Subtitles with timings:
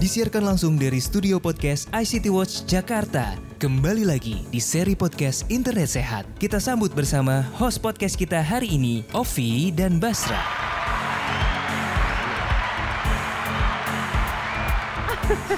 [0.00, 3.36] Disiarkan langsung dari studio podcast ICT Watch Jakarta.
[3.60, 6.24] Kembali lagi di seri podcast Internet Sehat.
[6.40, 10.69] Kita sambut bersama host podcast kita hari ini, Ovi dan Basra.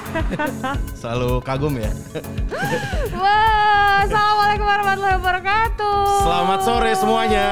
[1.01, 1.93] Selalu kagum ya.
[3.23, 6.01] Wah, assalamualaikum warahmatullahi wabarakatuh.
[6.25, 7.47] Selamat sore semuanya.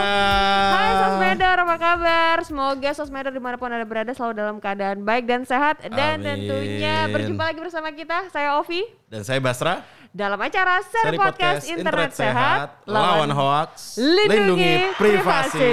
[0.73, 2.37] Hai Sosmeder, apa kabar?
[2.47, 5.85] Semoga Sosmeder di mana pun anda berada selalu dalam keadaan baik dan sehat.
[5.85, 6.49] Dan Amin.
[6.49, 8.89] tentunya berjumpa lagi bersama kita, saya Ovi.
[9.11, 9.85] Dan saya Basra.
[10.11, 15.71] Dalam acara seri, podcast, Internet, Sehat, lawan hoax, lindungi, privasi.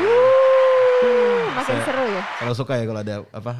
[0.00, 2.22] Wuh, makin Saya- seru ya.
[2.40, 3.52] Kalau suka ya kalau ada apa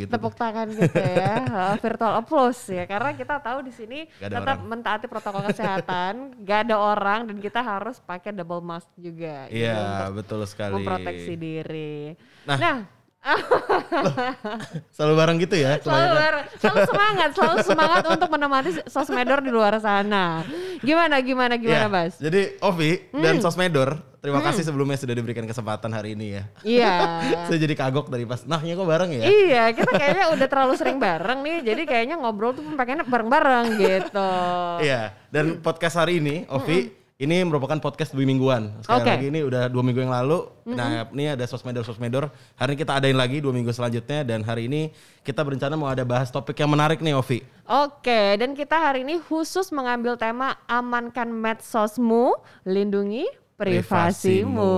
[0.00, 0.10] gitu.
[0.10, 1.34] tepuk tangan gitu ya
[1.84, 4.68] virtual applause ya karena kita tahu di sini tetap orang.
[4.68, 6.12] mentaati protokol kesehatan
[6.46, 10.72] gak ada orang dan kita harus pakai double mask juga gitu, Iya, untuk betul sekali.
[10.78, 12.56] memproteksi diri Nah.
[12.56, 12.76] nah,
[14.90, 15.76] Selalu bareng gitu ya.
[15.78, 20.40] selalu, ber- selalu semangat selalu semangat untuk menemani sosmedor di luar sana
[20.78, 23.42] gimana gimana gimana Iya, Bas Jadi Ovi dan Hmm.
[23.42, 26.42] Sosmedor, terima kasih sebelumnya sudah diberikan kesempatan hari ini ya.
[26.62, 26.92] iya
[27.46, 29.22] Saya jadi kagok dari pas, nah ya kok bareng ya?
[29.22, 34.32] Iya, kita kayaknya udah terlalu sering bareng nih, jadi kayaknya ngobrol tuh pengennya bareng-bareng gitu.
[34.80, 36.88] Iya, dan podcast hari ini, Ovi,
[37.20, 38.80] ini merupakan podcast dua mingguan.
[38.80, 39.10] Sekali Oke.
[39.12, 40.48] lagi ini udah dua minggu yang lalu.
[40.64, 42.32] Nah, ini ada sosmedor-sosmedor.
[42.56, 44.24] Hari ini kita adain lagi dua minggu selanjutnya.
[44.24, 44.88] Dan hari ini
[45.20, 47.44] kita berencana mau ada bahas topik yang menarik nih, Ovi.
[47.68, 53.28] Oke, dan kita hari ini khusus mengambil tema amankan medsosmu, lindungi
[53.60, 54.72] privasimu.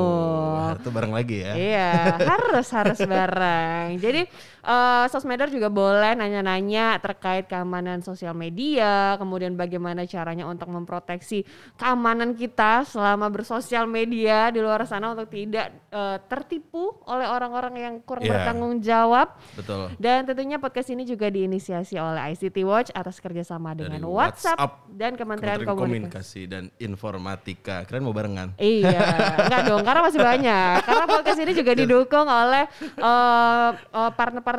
[0.58, 1.54] Wah, Itu bareng lagi ya.
[1.54, 1.90] Iya,
[2.26, 3.94] harus harus bareng.
[4.04, 4.26] Jadi
[4.62, 11.42] eh sosmedor juga boleh nanya-nanya terkait keamanan sosial media, kemudian bagaimana caranya untuk memproteksi
[11.74, 17.94] keamanan kita selama bersosial media di luar sana untuk tidak eh, tertipu oleh orang-orang yang
[18.00, 18.32] kurang Iya.
[18.38, 19.34] bertanggung jawab.
[19.58, 19.90] Betul.
[19.98, 24.72] Dan tentunya podcast ini juga diinisiasi oleh ICT Watch atas kerjasama dengan Dari WhatsApp, WhatsApp,
[24.94, 26.06] dan Kementerian, Kementerian Komunikasi.
[26.06, 27.76] Komunikasi dan Informatika.
[27.82, 28.54] Keren mau barengan?
[28.56, 29.00] Iya,
[29.42, 30.76] enggak dong, karena masih banyak.
[30.86, 34.10] Karena podcast ini juga didukung oleh eh, eh,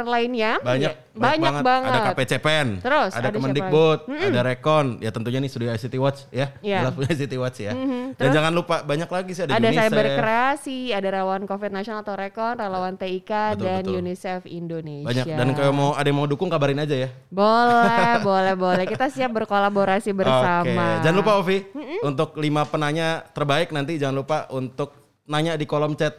[0.01, 0.57] lainnya.
[0.59, 1.91] Banyak, Iya, banyak banget.
[1.93, 4.97] Ada KPCPEN, Terus, ada, ada Kemendikbud, ada Rekon.
[4.97, 6.49] Ya tentunya nih studio ICT Watch ya.
[6.59, 6.89] Iya.
[6.89, 7.71] Jelas punya ICT Watch ya.
[7.77, 8.33] Dan Terus?
[8.33, 9.83] jangan lupa banyak lagi sih ada, Ada UNICEF.
[9.85, 13.99] cyber kreasi, ada relawan COVID nasional atau Rekon, relawan TIK Betul, dan betul.
[14.01, 15.07] UNICEF Indonesia.
[15.07, 17.09] Banyak dan kalau mau ada yang mau dukung kabarin aja ya.
[17.29, 18.85] Boleh, boleh, boleh.
[18.89, 20.65] Kita siap berkolaborasi bersama.
[20.65, 21.61] Oke, jangan lupa Ovi
[22.01, 26.17] untuk lima penanya terbaik nanti jangan lupa untuk nanya di kolom chat.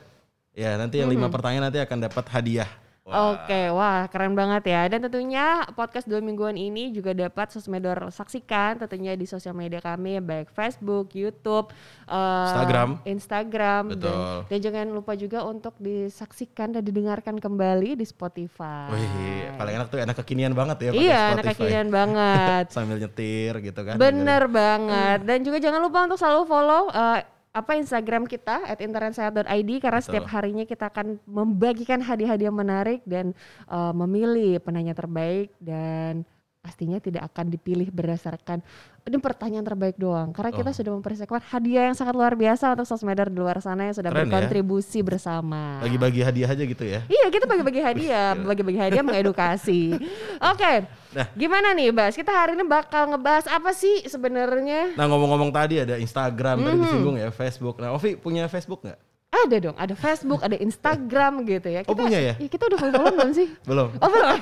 [0.55, 2.71] Ya, nanti yang lima pertanyaan nanti akan dapat hadiah.
[3.05, 4.89] Wah, Oke, wah keren banget ya.
[4.89, 10.25] Dan tentunya podcast dua mingguan ini juga dapat sosmedor saksikan tentunya di sosial media kami
[10.25, 11.69] baik Facebook, YouTube,
[12.09, 13.05] eh, Instagram.
[13.05, 14.37] Instagram, dan, Betul.
[14.49, 18.89] dan jangan lupa juga untuk disaksikan dan didengarkan kembali di Spotify.
[18.89, 21.49] Wih, paling enak tuh enak kekinian banget ya Iya, Spotify.
[21.53, 22.65] kekinian banget.
[22.81, 24.01] Sambil nyetir gitu kan.
[24.01, 25.29] Bener banget.
[25.29, 27.21] Dan juga jangan lupa untuk selalu follow eh,
[27.55, 33.31] apa Instagram kita at internetsehat.id karena setiap harinya kita akan membagikan hadiah-hadiah menarik dan
[33.71, 36.27] eh, memilih penanya terbaik dan
[36.65, 38.65] pastinya tidak akan dipilih berdasarkan
[39.05, 40.75] ini pertanyaan terbaik doang karena kita Oh.
[40.75, 44.25] sudah mempersiapkan hadiah yang sangat luar biasa untuk sosmeder di luar sana yang sudah Keren
[44.25, 44.25] ya.
[44.25, 45.85] berkontribusi bersama.
[45.85, 47.05] Bagi-bagi hadiah aja gitu ya.
[47.05, 49.93] Iya kita bagi-bagi hadiah, bagi-bagi hadiah mengedukasi.
[50.51, 51.29] Oke, Nah.
[51.33, 52.17] gimana nih Bas?
[52.17, 54.97] Kita hari ini bakal ngebahas apa sih sebenarnya?
[54.97, 56.65] Nah ngomong-ngomong tadi ada Instagram, Hmm.
[56.65, 57.77] tadi disinggung ya Facebook.
[57.77, 58.99] Nah Ovi punya Facebook nggak?
[59.35, 61.83] Ada dong, ada Facebook, ada Instagram gitu ya.
[61.91, 62.35] Oh, punya ya?
[62.39, 63.49] kita udah follow belum sih?
[63.69, 63.91] Belum.
[63.99, 64.39] Oh belum.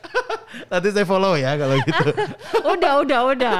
[0.70, 2.06] Nanti saya follow ya kalau gitu.
[2.76, 3.58] udah, udah, udah.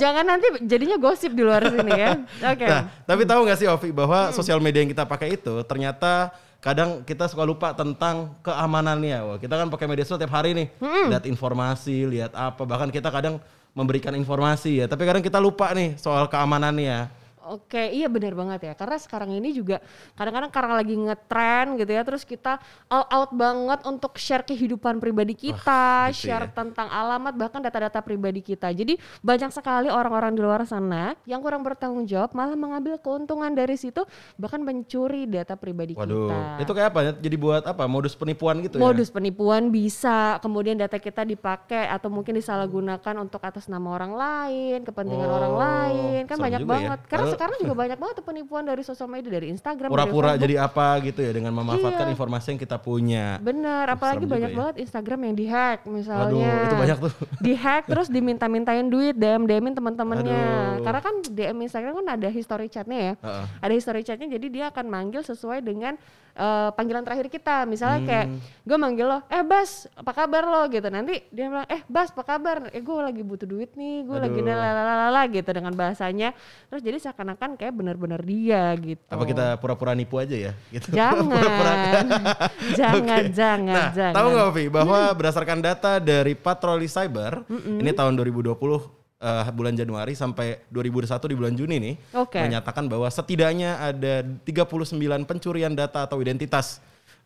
[0.00, 2.16] Jangan nanti jadinya gosip di luar sini ya.
[2.48, 2.64] Oke.
[2.64, 2.72] Hmm.
[2.72, 7.02] Nah, tapi tahu nggak sih Ovi bahwa sosial media yang kita pakai itu ternyata kadang
[7.06, 9.18] kita suka lupa tentang keamanannya.
[9.26, 11.10] Wah, kita kan pakai media sosial tiap hari nih, Hmm.
[11.10, 13.38] lihat informasi, lihat apa, bahkan kita kadang
[13.76, 14.86] memberikan informasi ya.
[14.90, 17.17] Tapi kadang kita lupa nih soal keamanannya.
[17.48, 18.72] Oke, iya benar banget ya.
[18.76, 19.80] Karena sekarang ini juga
[20.14, 25.32] kadang-kadang karena lagi ngetren gitu ya, terus kita all out banget untuk share kehidupan pribadi
[25.32, 26.52] kita, gitu share ya.
[26.52, 28.68] tentang alamat bahkan data-data pribadi kita.
[28.68, 33.74] Jadi banyak sekali orang-orang di luar sana yang kurang bertanggung jawab malah mengambil keuntungan dari
[33.74, 34.04] situ
[34.36, 36.38] bahkan mencuri data pribadi Waduh, kita.
[36.60, 37.00] itu kayak apa?
[37.16, 37.84] Jadi buat apa?
[37.88, 43.66] Modus penipuan gitu Modus penipuan bisa, kemudian data kita dipakai atau mungkin disalahgunakan untuk atas
[43.66, 46.68] nama orang lain, kepentingan Oh, orang lain, kan banyak ya.
[46.68, 46.98] banget.
[47.06, 50.98] Karena Padahal- sekarang juga banyak banget penipuan dari sosial media, dari Instagram, pura-pura jadi apa
[51.06, 52.12] gitu ya dengan memanfaatkan Iya.
[52.12, 53.38] informasi yang kita punya.
[53.38, 54.56] Bener, apalagi serem banyak ya.
[54.58, 56.50] banget Instagram yang dihack misalnya.
[56.50, 57.12] Waduh, itu banyak tuh.
[57.46, 60.42] Dihack terus diminta-mintain duit, DM-DMin teman-temannya.
[60.74, 60.82] Aduh.
[60.82, 63.14] Karena kan DM Instagram kan ada history chatnya ya.
[63.22, 63.44] Heeh.
[63.62, 65.94] Ada history chatnya jadi dia akan manggil sesuai dengan
[66.38, 67.66] uh, panggilan terakhir kita.
[67.66, 68.38] Misalnya kayak Hmm.
[68.62, 70.86] gue manggil lo, eh Bas, apa kabar lo gitu.
[70.86, 72.70] Nanti dia bilang, eh Bas, apa kabar?
[72.70, 76.30] Eh gue lagi butuh duit nih, gue lagi lalalala gitu dengan bahasanya.
[76.68, 79.02] Terus jadi seakan-akan kayak benar-benar dia gitu.
[79.06, 80.52] Apa kita pura-pura nipu aja ya?
[80.68, 80.92] Gitu.
[80.92, 82.04] Jangan,
[82.78, 83.32] jangan, Oke.
[83.32, 84.14] jangan, Nah, jangan.
[84.14, 90.14] tahu nggak Ovi bahwa berdasarkan data dari Patroli Cyber ini tahun 2020 eh, bulan Januari
[90.14, 92.38] sampai 2021 di bulan Juni nih Oke.
[92.38, 96.78] menyatakan bahwa setidaknya ada 39 pencurian data atau identitas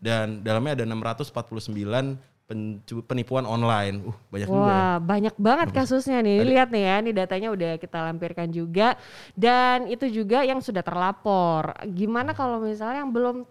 [0.02, 2.18] dan dalamnya ada 649
[2.52, 4.02] pencu- penipuan online.
[4.02, 4.66] Uh, banyak juga ya.
[4.68, 6.42] Wah, banyak banget kasusnya nih.
[6.42, 8.98] Lihat nih ya, ini datanya udah kita lampirkan juga
[9.32, 11.72] dan itu juga yang sudah terlapor.
[11.94, 13.46] Gimana kalau misalnya yang belum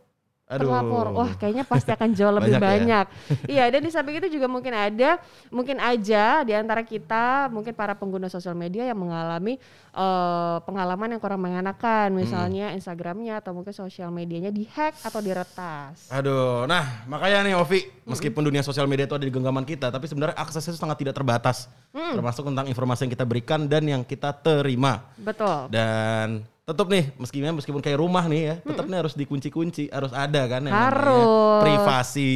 [0.51, 0.67] Aduh.
[0.67, 1.05] terlapor?
[1.15, 2.67] Wah, kayaknya pasti akan jauh lebih Banyak ya?
[2.67, 3.05] banyak.
[3.47, 5.17] Iya, dan di samping itu juga mungkin ada
[5.47, 9.55] mungkin aja di antara kita, mungkin para pengguna sosial media yang mengalami
[9.95, 16.11] eh, pengalaman yang kurang mengenakan, misalnya Instagramnya atau mungkin sosial medianya dihack atau diretas.
[16.11, 20.11] Aduh, nah makanya nih Ovi, meskipun dunia sosial media itu ada di genggaman kita, tapi
[20.11, 21.71] sebenarnya aksesnya itu sangat tidak terbatas.
[21.91, 25.11] Termasuk tentang informasi yang kita berikan dan yang kita terima.
[25.15, 25.71] Betul.
[25.71, 30.41] Dan tetap nih, meskipun meskipun kayak rumah nih ya, tetap nih harus dikunci-kunci, harus ada
[30.47, 31.61] kan yang Harus.
[31.61, 32.31] privasi.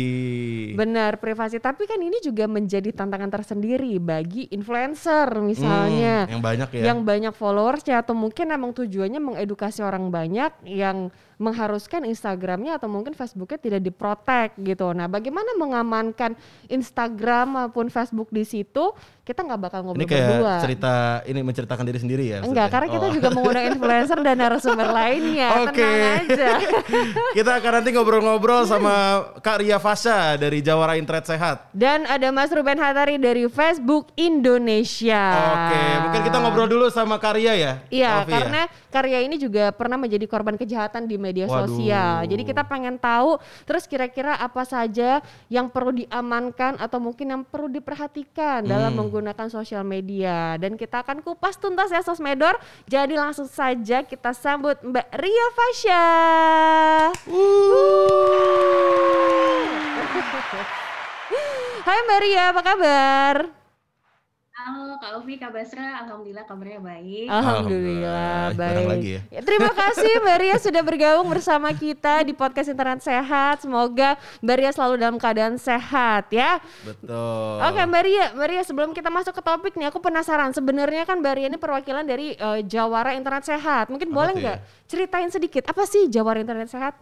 [0.74, 1.58] Benar, privasi.
[1.58, 6.28] Tapi kan ini juga menjadi tantangan tersendiri bagi influencer misalnya.
[6.28, 6.84] Hmm, yang banyak ya.
[6.92, 13.12] Yang banyak followersnya atau mungkin emang tujuannya mengedukasi orang banyak yang mengharuskan Instagramnya atau mungkin
[13.12, 14.92] Facebooknya tidak diprotek gitu.
[14.92, 16.32] Nah, bagaimana mengamankan
[16.70, 18.96] Instagram maupun Facebook di situ?
[19.20, 20.54] Kita nggak bakal ngobrol Ini kayak berdua.
[20.62, 20.94] cerita
[21.26, 22.38] ini menceritakan diri sendiri ya.
[22.40, 22.72] Enggak, maksudnya?
[22.72, 23.12] karena kita Oh.
[23.12, 25.70] juga mengundang influencer dan narasumber lainnya.
[25.70, 25.86] Oke.
[25.86, 26.48] Tenang aja.
[27.38, 31.70] kita akan nanti ngobrol-ngobrol sama Kak Ria Fasha dari Jawara Internet Sehat.
[31.70, 35.22] Dan ada Mas Ruben Hatari dari Facebook Indonesia.
[35.54, 37.74] Oke, mungkin kita ngobrol dulu sama Kak Ria ya.
[37.92, 38.26] Iya, ya?
[38.26, 41.68] karena karya ini juga pernah menjadi korban kejahatan di media Waduh.
[41.68, 42.24] sosial.
[42.26, 43.36] Jadi kita pengen tahu
[43.68, 45.20] terus kira-kira apa saja
[45.52, 49.12] yang perlu diamankan atau mungkin yang perlu diperhatikan dalam Hmm.
[49.12, 50.56] menggunakan sosial media.
[50.56, 52.56] Dan kita akan kupas tuntas ya Sosmedor.
[52.88, 56.04] Jadi langsung saja kita sambut Mbak Ria Fasya.
[61.86, 63.65] Hai Mbak Ria, apa kabar?
[64.66, 67.30] Halo Kak Ovi, Kak Basra, Alhamdulillah kabarnya baik.
[67.30, 68.88] Alhamdulillah, baik.
[68.90, 69.22] lagi ya.
[69.38, 73.62] Ya, terima kasih Mbak Ria sudah bergabung bersama kita di podcast Internet Sehat.
[73.62, 76.58] Semoga Mbak Ria selalu dalam keadaan sehat ya.
[76.82, 77.62] Betul.
[77.62, 80.50] Oke Mbak Ria, Mbak Ria sebelum kita masuk ke topik nih, aku penasaran.
[80.50, 83.94] Sebenarnya kan Mbak Ria ini perwakilan dari eh, Jawara Internet Sehat.
[83.94, 84.60] Mungkin Apa boleh tuh nggak
[84.90, 86.98] ceritain sedikit apa sih Jawara Internet Sehat?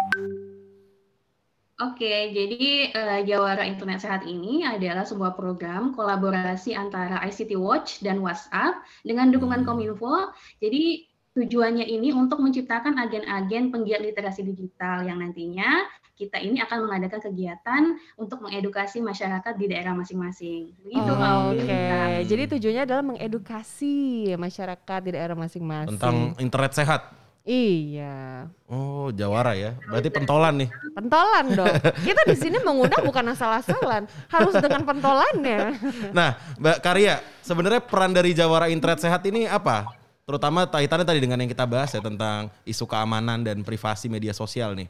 [1.84, 8.24] Oke, jadi eh, Jawara Internet Sehat ini adalah sebuah program kolaborasi antara ICT Watch dan
[8.24, 10.32] WhatsApp dengan dukungan Kominfo.
[10.64, 11.04] Jadi
[11.36, 15.84] tujuannya ini untuk menciptakan agen-agen penggiat literasi digital yang nantinya
[16.14, 20.70] kita ini akan mengadakan kegiatan untuk mengedukasi masyarakat di daerah masing-masing.
[20.86, 22.30] Begitu Kak Oke, Ovi.
[22.30, 23.96] jadi tujuannya adalah mengedukasi
[24.38, 25.98] masyarakat di daerah masing-masing.
[25.98, 27.23] Tentang internet sehat.
[27.44, 28.48] Iya.
[28.72, 29.76] Oh, Jawara ya.
[29.92, 30.70] Berarti pentolan nih.
[30.96, 31.76] Pentolan dong.
[32.08, 35.76] Kita di sini mengundang bukan asal-asalan, harus dengan pentolannya.
[36.18, 39.92] Nah, Mbak Karya, sebenarnya peran dari Jawara Internet Sehat ini apa?
[40.24, 44.72] Terutama kaitannya tadi dengan yang kita bahas ya tentang isu keamanan dan privasi media sosial
[44.72, 44.88] nih.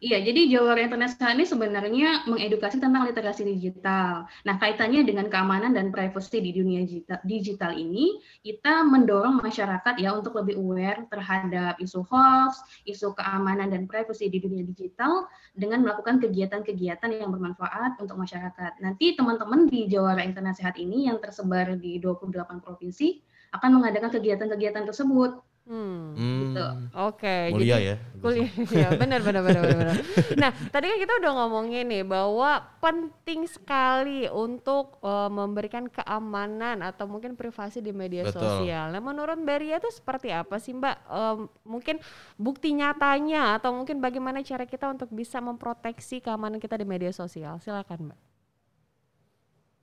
[0.00, 4.24] Iya, jadi Jawara Internet Sehat ini sebenarnya mengedukasi tentang literasi digital.
[4.48, 6.88] Nah, kaitannya dengan keamanan dan privasi di dunia
[7.20, 13.84] digital, ini, kita mendorong masyarakat ya untuk lebih aware terhadap isu hoax, isu keamanan dan
[13.84, 18.80] privasi di dunia digital dengan melakukan kegiatan-kegiatan yang bermanfaat untuk masyarakat.
[18.80, 20.24] Nanti teman-teman di Jawara
[20.56, 23.20] Sehat ini yang tersebar di 28 provinsi
[23.52, 25.44] akan mengadakan kegiatan-kegiatan tersebut.
[25.68, 26.16] Hmm.
[26.18, 26.66] Hmm, Gitu.
[26.98, 27.96] Oke, mulia jadi ya.
[28.18, 29.76] kuliah ya benar benar benar benar.
[29.78, 29.96] benar.
[30.34, 37.06] Nah, tadi kan kita udah ngomongin nih bahwa penting sekali untuk eh, memberikan keamanan atau
[37.06, 38.42] mungkin privasi di media Betul.
[38.42, 38.90] sosial.
[38.90, 40.96] Nah, menurut Mbak Ria itu seperti apa sih Mbak?
[41.06, 41.96] Em, mungkin
[42.34, 47.62] bukti nyatanya atau mungkin bagaimana cara kita untuk bisa memproteksi keamanan kita di media sosial?
[47.62, 48.18] Silakan Mbak.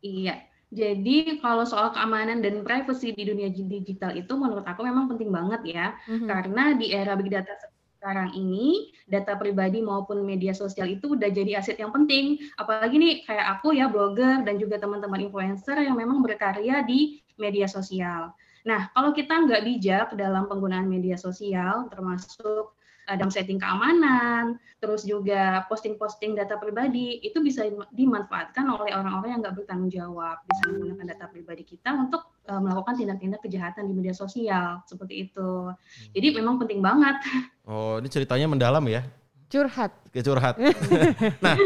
[0.01, 0.35] Iya,
[0.67, 5.61] jadi kalau soal keamanan dan privacy di dunia digital itu menurut aku memang penting banget
[5.63, 5.85] ya.
[6.11, 6.27] Mhm.
[6.27, 7.55] Karena di era big data
[7.97, 12.37] sekarang ini, data pribadi maupun media sosial itu udah jadi aset yang penting.
[12.61, 17.65] Apalagi nih kayak aku ya, blogger dan juga teman-teman influencer yang memang berkarya di media
[17.65, 18.35] sosial.
[18.67, 22.76] Nah, kalau kita nggak bijak dalam penggunaan media sosial, termasuk
[23.15, 27.63] dalam setting keamanan, terus juga posting-posting data pribadi, itu bisa
[27.95, 32.99] dimanfaatkan oleh orang-orang yang nggak bertanggung jawab, bisa menggunakan data pribadi kita untuk eh, melakukan
[32.99, 35.71] tindak-tindak kejahatan di media sosial, seperti itu.
[36.11, 37.15] Jadi memang penting banget.
[37.67, 39.03] Oh, ini ceritanya mendalam ya.
[39.51, 39.91] Curhat.
[40.15, 40.55] Kayak curhat.
[41.43, 41.59] nah,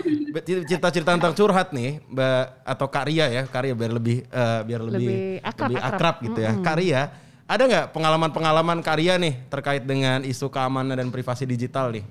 [0.66, 4.82] cerita-cerita tentang curhat nih, Mbak atau Kak Ria ya, Kak Ria biar lebih eh, biar
[4.82, 5.94] lebih Lebih akrab, lebih akrab.
[5.94, 6.52] akrab gitu ya.
[6.58, 7.02] Kak Ria,
[7.52, 12.08] ada nggak pengalaman-pengalaman Kak Ria nih terkait dengan isu keamanan dan privasi digital nih?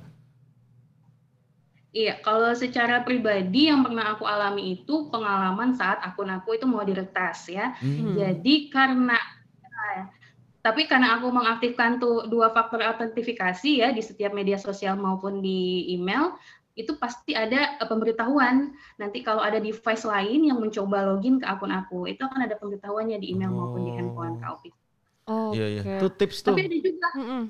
[1.91, 6.85] Iya, kalau secara pribadi yang pernah aku alami itu pengalaman saat akun aku itu mau
[6.85, 7.73] diretas ya.
[7.81, 8.15] Hmm.
[8.15, 9.17] Jadi karena
[10.61, 15.89] tapi karena aku mengaktifkan tuh dua faktor autentifikasi ya di setiap media sosial maupun di
[15.89, 16.37] email,
[16.77, 18.77] itu pasti ada eh, pemberitahuan.
[19.01, 23.19] Nanti kalau ada device lain yang mencoba login ke akun aku, itu akan ada pemberitahuannya
[23.19, 23.97] di email maupun di Oh.
[23.99, 24.80] handphone KOP.
[25.27, 25.57] Oke.
[25.57, 25.83] Iya iya.
[25.99, 26.55] Itu tips tuh.
[26.57, 27.43] Tapi ada juga, Mm-mm.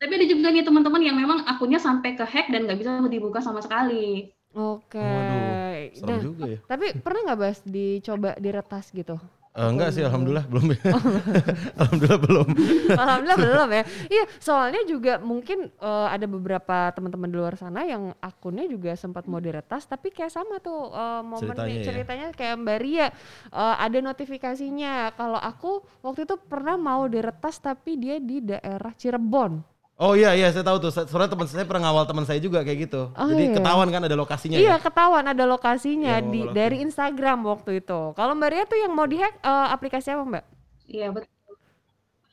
[0.00, 3.38] tapi ada juga nih teman-teman yang memang akunnya sampai ke hack dan nggak bisa dibuka
[3.38, 4.34] sama sekali.
[4.52, 4.98] Oke.
[5.00, 6.58] Waduh, serem Nah, juga ya.
[6.70, 9.16] tapi pernah nggak Bas dicoba diretas gitu?
[9.52, 10.08] Eh, enggak sih, Oh.
[10.08, 10.64] alhamdulillah belum.
[11.80, 12.48] alhamdulillah belum.
[12.96, 13.82] Alhamdulillah belum ya.
[14.08, 19.28] Iya, soalnya juga mungkin eh, ada beberapa teman-teman di luar sana yang akunnya juga sempat
[19.28, 21.84] mau diretas, tapi kayak sama tuh eh, momen Ceritanya ya?
[21.84, 23.06] ceritanya kayak Mbak Ria
[23.52, 25.12] eh, ada notifikasinya.
[25.20, 29.71] Kalau aku waktu itu pernah mau diretas tapi dia di daerah Cirebon.
[29.96, 30.90] Oh iya iya saya tahu tuh.
[30.90, 33.12] Soalnya teman saya pernah ngawal teman saya juga kayak gitu.
[33.12, 33.54] Oh, Jadi iya.
[33.54, 34.76] ketahuan kan ada lokasinya Iya, ya.
[34.80, 36.56] ketahuan ada lokasinya mau di ngelakuin.
[36.56, 38.00] dari Instagram waktu itu.
[38.12, 40.44] Kalau Mbak Ria tuh yang mau dihack eh, aplikasi apa Mbak?
[40.88, 41.30] Iya betul.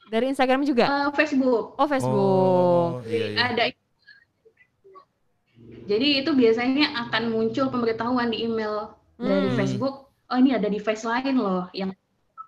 [0.10, 0.86] Dari Instagram juga?
[0.88, 1.78] Eh, Facebook.
[1.78, 2.90] Oh Facebook.
[2.98, 3.38] Oh, iya iya.
[3.46, 3.64] ada
[5.86, 9.58] jadi itu biasanya akan muncul pemberitahuan di email dari Hmm.
[9.58, 11.90] Facebook oh ini ada device lain loh yang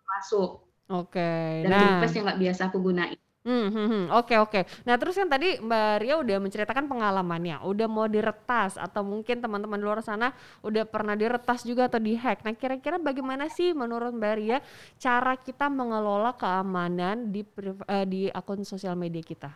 [0.07, 1.65] masuk Oke.
[1.65, 1.97] dan Nah.
[1.97, 4.05] device yang nggak biasa aku gunain Hmm, hmm, hmm.
[4.21, 4.69] Oke oke.
[4.85, 9.81] Nah terus kan tadi Mbak Ria udah menceritakan pengalamannya, udah mau diretas atau mungkin teman-teman
[9.81, 10.29] di luar sana
[10.61, 12.45] udah pernah diretas juga atau dihack.
[12.45, 14.57] Nah kira-kira bagaimana sih menurut Mbak Ria
[15.01, 17.41] cara kita mengelola keamanan di
[17.89, 19.49] eh, di akun sosial media kita?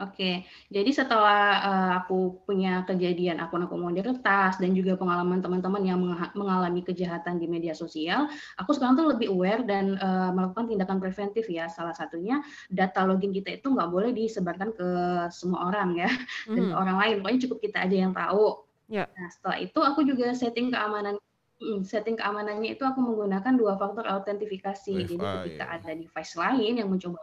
[0.00, 5.82] Oke, jadi setelah eh, aku punya kejadian akun aku mau diretas dan juga pengalaman teman-teman
[5.84, 6.00] yang
[6.32, 8.24] mengalami kejahatan di media sosial,
[8.56, 11.68] aku sekarang tuh lebih aware dan eh, melakukan tindakan preventif ya.
[11.68, 12.40] Salah satunya
[12.72, 14.88] data login kita itu nggak boleh disebarkan ke
[15.36, 16.08] semua orang ya
[16.56, 16.80] dan ke Mhm.
[16.80, 17.14] orang lain.
[17.20, 18.46] Pokoknya cukup kita aja yang tahu.
[18.88, 19.04] Ya.
[19.04, 21.20] Nah, setelah itu aku juga setting keamanan
[21.60, 24.96] mm, setting keamanannya itu aku menggunakan dua faktor autentifikasi.
[25.12, 25.76] Jadi ketika ya.
[25.76, 27.20] ada device lain yang mencoba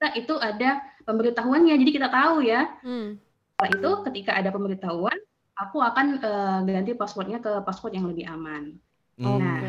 [0.00, 1.76] kita itu ada pemberitahuannya.
[1.76, 2.72] Jadi kita tahu ya.
[2.80, 3.20] Hmm.
[3.20, 5.18] Setelah itu ketika ada pemberitahuan,
[5.60, 8.80] aku akan eh, ganti passwordnya ke password yang lebih aman.
[9.20, 9.28] Hmm.
[9.28, 9.44] Oke.
[9.44, 9.60] Nah,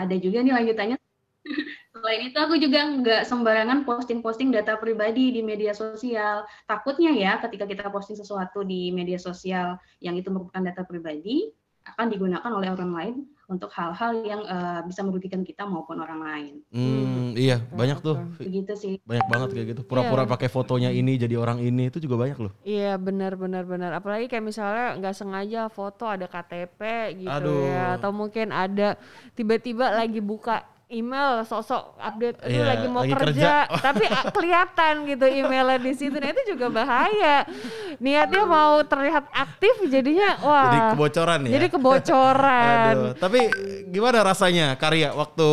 [0.00, 0.96] Ada juga nih lanjutannya.
[1.92, 6.48] Selain itu aku juga nggak sembarangan posting-posting data pribadi di media sosial.
[6.64, 11.52] Takutnya ya ketika kita posting sesuatu di media sosial yang itu merupakan data pribadi
[11.84, 13.14] akan digunakan oleh orang lain
[13.50, 16.54] untuk hal-hal yang eh, bisa merugikan kita maupun orang lain.
[16.70, 18.16] Hmm, iya, Oke, banyak tuh.
[18.16, 18.42] oke.
[18.42, 18.94] Begitu sih.
[19.02, 19.82] Banyak banget kayak gitu.
[19.84, 20.30] Pura-pura Iya.
[20.30, 22.52] pakai fotonya ini jadi orang ini itu juga banyak loh.
[22.62, 23.90] Iya benar benar benar.
[23.92, 26.80] Apalagi kayak misalnya nggak sengaja foto ada KTP
[27.18, 27.66] gitu Aduh.
[27.68, 28.96] ya, atau mungkin ada
[29.32, 33.52] tiba-tiba lagi buka email sosok update itu Iya, lagi mau lagi kerja, kerja.
[33.88, 36.12] tapi ah, kelihatan gitu emailnya di situ.
[36.12, 37.48] Nah itu juga bahaya.
[37.96, 40.64] Niatnya mau terlihat aktif jadinya wah.
[40.68, 41.50] Jadi kebocoran ya.
[41.56, 42.92] Jadi kebocoran.
[42.92, 43.40] Aduh, tapi
[43.88, 45.48] gimana rasanya Karya waktu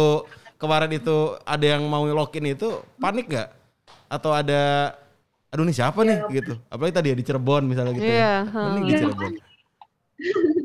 [0.59, 3.49] kemarin itu ada yang mau login itu panik nggak?
[4.11, 4.93] Atau ada
[5.49, 6.53] aduh ini siapa nih gitu.
[6.69, 8.05] Apalagi tadi ya di Cirebon misalnya gitu.
[8.05, 8.59] Iya, ya.
[8.69, 8.99] Ini di Iya.
[9.01, 9.31] Cirebon.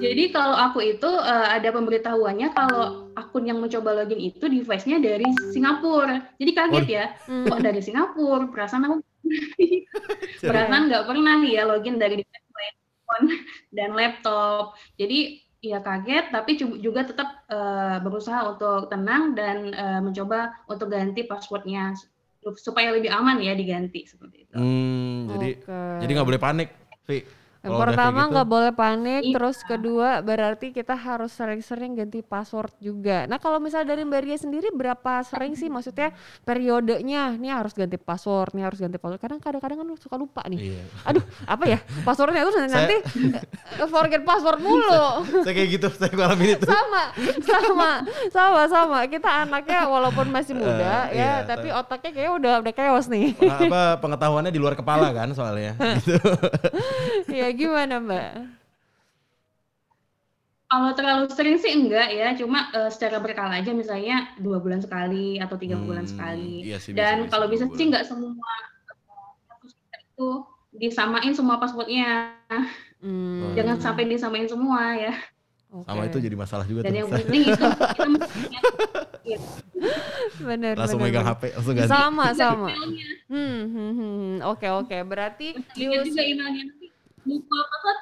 [0.00, 5.28] Jadi kalau aku itu eh, ada pemberitahuannya kalau akun yang mencoba login itu device-nya dari
[5.52, 6.32] Singapura.
[6.40, 7.46] Jadi kaget ya, Hmm.
[7.46, 8.48] kok dari Singapura?
[8.48, 8.96] Perasaan aku
[10.48, 13.26] perasaan nggak pernah ya login dari device lain, handphone
[13.76, 14.74] dan laptop.
[14.96, 21.28] Jadi ya kaget, tapi juga tetap eh, berusaha untuk tenang dan eh, mencoba untuk ganti
[21.28, 21.92] passwordnya
[22.56, 24.56] supaya lebih aman ya diganti seperti itu.
[24.56, 25.80] Hmm, jadi Oke.
[26.00, 26.68] jadi nggak boleh panik,
[27.04, 27.39] Vi.
[27.60, 28.30] Yang kayak pertama gitu.
[28.32, 29.32] nggak boleh panik, Iya.
[29.32, 33.24] terus kedua berarti kita harus sering-sering ganti password juga.
[33.24, 37.32] Nah kalau misalnya dari Mbak Ria sendiri berapa sering sih maksudnya periodenya?
[37.32, 39.20] Nih harus ganti password, nih harus ganti password.
[39.20, 40.72] Kadang kadang-kadang kan suka lupa nih.
[40.72, 40.82] Iya.
[41.04, 42.96] Aduh apa ya passwordnya itu nanti
[43.76, 45.04] eh, forget password mulu.
[45.40, 46.64] Saya kayak gitu, saya ngalamin itu.
[46.64, 47.02] sama,
[47.42, 47.90] sama,
[48.30, 48.98] sama, sama.
[49.04, 53.06] Kita anaknya walaupun masih muda Eh, ya, iya, tapi tapi- otaknya kayaknya udah udah chaos
[53.06, 53.36] nih.
[53.36, 55.76] Apa pengetahuannya di luar kepala kan soalnya.
[56.00, 56.16] gitu.
[57.42, 58.30] ya gimana Mbak?
[60.64, 65.34] Kalau terlalu sering sih enggak ya, cuma eh, secara berkala aja misalnya dua bulan sekali
[65.36, 66.62] atau tiga bulan Hmm, sekali.
[66.62, 67.74] iya sih, Dan bisa-bisa kalau bisa bulan.
[67.74, 68.52] sih nggak semua
[69.90, 70.28] eh, itu
[70.72, 72.38] disamain semua passwordnya.
[73.02, 73.50] Hmm.
[73.52, 75.14] Jangan sampai disamain semua ya.
[75.70, 76.98] Sama itu jadi masalah juga Dan tuh.
[76.98, 78.40] yang penting itu kita mesti
[79.24, 79.38] ya,
[80.40, 80.74] Benar.
[80.76, 81.38] langsung benar, megang benar.
[81.38, 81.90] HP, langsung ganti.
[81.90, 82.68] Sama sama.
[82.68, 83.08] emailnya.
[83.26, 84.34] Hmm, hmm, hmm, hmm.
[84.46, 84.98] Oke oke.
[85.00, 86.64] Berarti Ingat dius- juga emailnya
[87.26, 87.98] lupa password.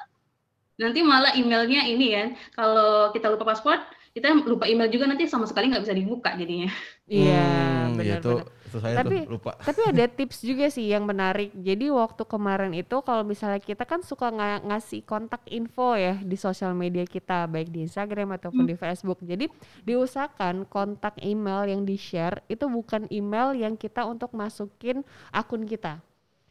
[0.79, 5.43] Nanti malah emailnya ini kan, kalau kita lupa password, kita lupa email juga nanti sama
[5.45, 6.71] sekali nggak bisa dibuka jadinya.
[7.05, 7.45] Iya,
[7.89, 9.51] Hmm, benar itu, itu saya Tapi- tuh lupa.
[9.59, 11.51] Tapi ada tips juga sih yang menarik.
[11.53, 16.37] Jadi waktu kemarin itu kalau misalnya kita kan suka nga- ngasih kontak info ya di
[16.39, 19.19] sosial media kita baik di Instagram ataupun di Facebook.
[19.19, 19.51] Jadi
[19.83, 25.99] diusahakan kontak email yang di-share itu bukan email yang kita untuk masukin akun kita.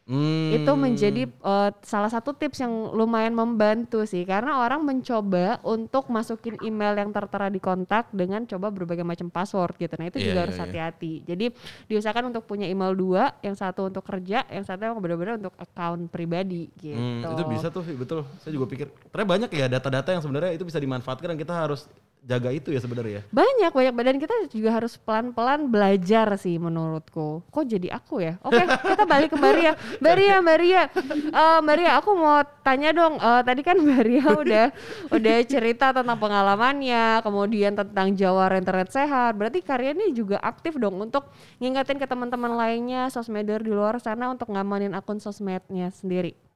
[0.09, 0.57] Hmm.
[0.57, 6.57] Itu menjadi eh, salah satu tips yang lumayan membantu sih karena orang mencoba untuk masukin
[6.65, 9.93] email yang tertera di kontak dengan coba berbagai macam password gitu.
[10.01, 10.65] Nah, itu Iya, juga iya, harus iya.
[10.65, 11.13] hati-hati.
[11.29, 11.47] Jadi
[11.93, 16.09] diusahakan untuk punya email dua, yang satu untuk kerja, yang satu yang benar-benar untuk account
[16.09, 16.97] pribadi gitu.
[16.97, 18.25] Hmm, itu bisa tuh, betul.
[18.41, 18.89] Saya juga pikir.
[19.13, 21.85] Ternyata banyak ya data-data yang sebenarnya itu bisa dimanfaatkan dan kita harus
[22.25, 23.21] jaga itu ya sebenarnya.
[23.31, 27.47] Banyak banyak badan kita juga harus pelan-pelan belajar sih menurutku.
[27.49, 28.37] Kok jadi aku ya?
[28.43, 29.73] Oke, kita balik ke Maria.
[30.05, 30.83] Maria, Maria.
[31.13, 33.21] Eh, Maria, aku mau tanya dong.
[33.21, 34.67] eh, tadi kan Maria udah
[35.13, 39.37] udah cerita tentang pengalamannya, kemudian tentang Jawara internet sehat.
[39.39, 41.31] Berarti karyanya juga aktif dong untuk
[41.63, 46.48] ngingetin ke teman-teman lainnya sosmeder di luar sana untuk ngamanin akun sosmednya sendiri.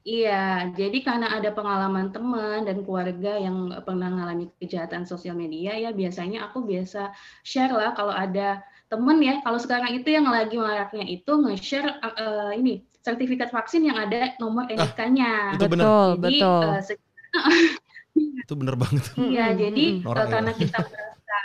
[0.00, 5.92] Iya, jadi karena ada pengalaman teman dan keluarga yang pernah mengalami kejahatan sosial media ya
[5.92, 7.12] biasanya aku biasa
[7.44, 12.50] share lah kalau ada temen ya kalau sekarang itu yang lagi maraknya itu nge-share eh,
[12.56, 12.70] ini
[13.04, 15.56] sertifikat vaksin yang ada nomor NIK-nya.
[15.56, 15.84] Itu benar.
[15.84, 16.64] betul, Jadi betul.
[16.64, 17.04] eh, se-
[18.44, 19.04] Itu bener banget.
[19.20, 19.84] Iya, jadi.
[20.00, 20.32] Norak eh, ya.
[20.32, 21.36] karena kita merasa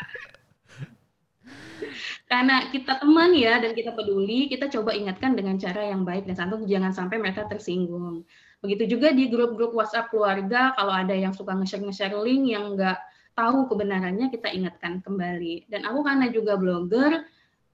[2.32, 6.36] karena kita teman ya dan kita peduli, kita coba ingatkan dengan cara yang baik dan
[6.40, 8.26] santun jangan sampai mereka tersinggung.
[8.66, 12.98] Begitu juga di grup-grup WhatsApp keluarga kalau ada yang suka nge-share nge-share link yang nggak
[13.38, 15.70] tahu kebenarannya kita ingatkan kembali.
[15.70, 17.22] Dan aku karena juga blogger,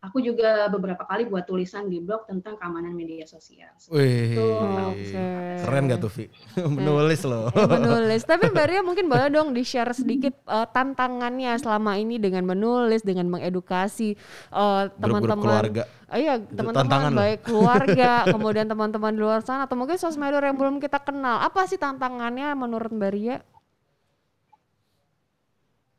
[0.02, 3.70] aku juga beberapa kali buat tulisan di blog tentang keamanan media sosial.
[3.94, 5.30] Wih, Oke.
[5.62, 6.26] keren gak tuh Vi?
[6.82, 7.54] Menulis loh.
[7.54, 8.26] Eh, menulis.
[8.26, 13.30] Tapi Mbak Ria mungkin boleh dong di-share sedikit eh, tantangannya selama ini dengan menulis, dengan
[13.30, 14.18] mengedukasi
[14.50, 15.38] eh, teman-teman.
[15.38, 15.84] keluarga.
[16.12, 17.22] Ah, iya, teman-teman loh.
[17.24, 21.46] baik keluarga, kemudian teman-teman di luar sana atau mungkin sosmedor yang belum kita kenal.
[21.46, 23.38] Apa sih tantangannya menurut Mbak Ria?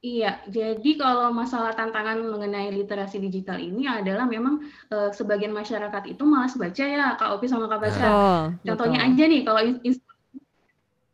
[0.03, 4.59] Iya, jadi kalau masalah tantangan mengenai literasi digital ini adalah memang
[4.91, 8.11] eh, sebagian masyarakat itu malas baca ya, Kak Opi sama Kak Basra.
[8.11, 9.15] Betul, Contohnya betul.
[9.15, 9.61] aja nih, kalau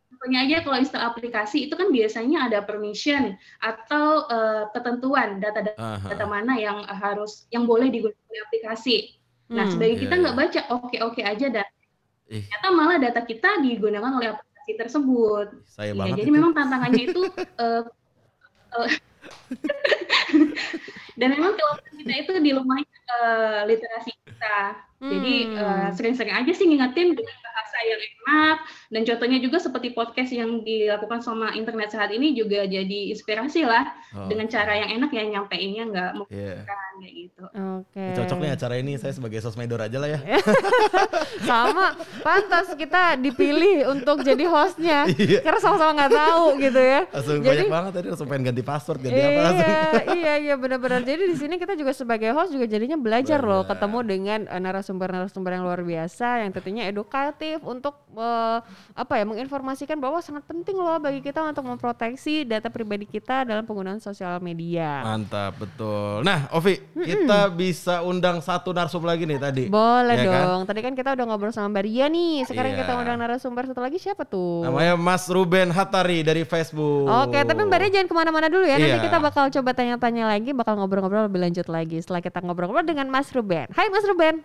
[0.09, 6.09] contohnya aja kalau install aplikasi itu kan biasanya ada permission atau eh, ketentuan data Aha.
[6.09, 8.97] data mana yang harus yang boleh digunakan oleh aplikasi.
[9.53, 9.73] Nah, Hmm.
[9.73, 10.21] sebagai Iya, kita iya.
[10.25, 11.67] nggak baca oke-oke aja dan
[12.29, 15.47] Ih, ternyata malah data kita digunakan oleh aplikasi tersebut.
[15.65, 16.37] saya Iya, banget jadi itu.
[16.37, 17.21] memang tantangannya itu
[17.65, 17.83] eh,
[21.19, 24.59] dan memang kelemahan kita itu di lemahnya eh, literasi kita.
[24.99, 25.55] Jadi Hmm.
[25.55, 28.57] eh, sering-sering aja sih ngingetin dengan bahasa yang enak
[28.89, 33.87] dan contohnya juga seperti podcast yang dilakukan sama internet saat ini juga jadi inspirasi lah
[34.11, 36.55] Oh, dengan cara yang enak ya nyampeinnya nggak Iya.
[36.59, 37.45] membukan kayak gitu.
[37.79, 38.05] Oke.
[38.17, 40.19] Cocok nih acara ini saya sebagai sosmedor aja lah ya.
[41.41, 45.07] Sama, pantas kita dipilih untuk jadi hostnya.
[45.19, 45.43] Iya.
[45.43, 47.01] Karena sama-sama nggak tahu gitu ya.
[47.09, 49.69] Langsung Jadi- banyak banget tadi langsung pengen ganti password, ganti apa langsung.
[49.69, 51.01] Iya, iya, iya benar-benar.
[51.03, 53.77] Jadi di sini kita juga sebagai host juga jadinya belajar loh, Belajar.
[53.77, 58.59] ketemu dengan eh, narasumber-narasumber yang luar biasa, yang tentunya edukatif untuk eh,
[58.95, 63.63] apa ya, menginformasikan bahwa sangat penting loh bagi kita untuk memproteksi data pribadi kita dalam
[63.63, 65.05] penggunaan sosial media.
[65.05, 66.25] Mantap, betul.
[66.25, 69.65] Nah, Ovi, kita bisa undang satu narsum lagi nih tadi.
[69.69, 70.43] Boleh Ya kan?
[70.49, 70.61] dong.
[70.65, 72.49] Tadi kan kita udah ngobrol sama Mbak Ria nih.
[72.49, 72.81] Sekarang Iya.
[72.81, 74.65] kita undang narasumber satu lagi siapa tuh?
[74.65, 77.05] Namanya Mas Ruben Hatari dari Facebook.
[77.05, 78.81] Oke, tapi Mbak Ria jangan ke mana-mana dulu ya.
[78.81, 79.05] Nanti Iya.
[79.05, 83.29] kita bakal coba tanya-tanya lagi, bakal ngobrol-ngobrol lebih lanjut lagi setelah kita ngobrol-ngobrol dengan Mas
[83.31, 83.69] Ruben.
[83.71, 84.41] Hai Mas Ruben.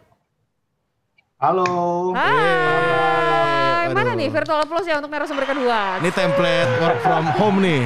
[1.43, 2.15] Halo.
[2.15, 3.91] Hai.
[3.91, 3.99] Aduh.
[3.99, 5.99] Mana nih virtual plus ya untuk narasumber kedua?
[5.99, 7.81] Ini template work from home nih.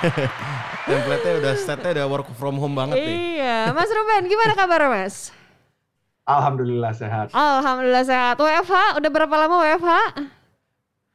[0.92, 3.40] Template-nya udah setnya udah work from home banget nih.
[3.40, 5.32] Iya, Mas Ruben, gimana kabar Mas?
[6.28, 7.32] Alhamdulillah sehat.
[7.32, 8.36] Alhamdulillah sehat.
[8.36, 9.92] WFH, udah berapa lama WFH?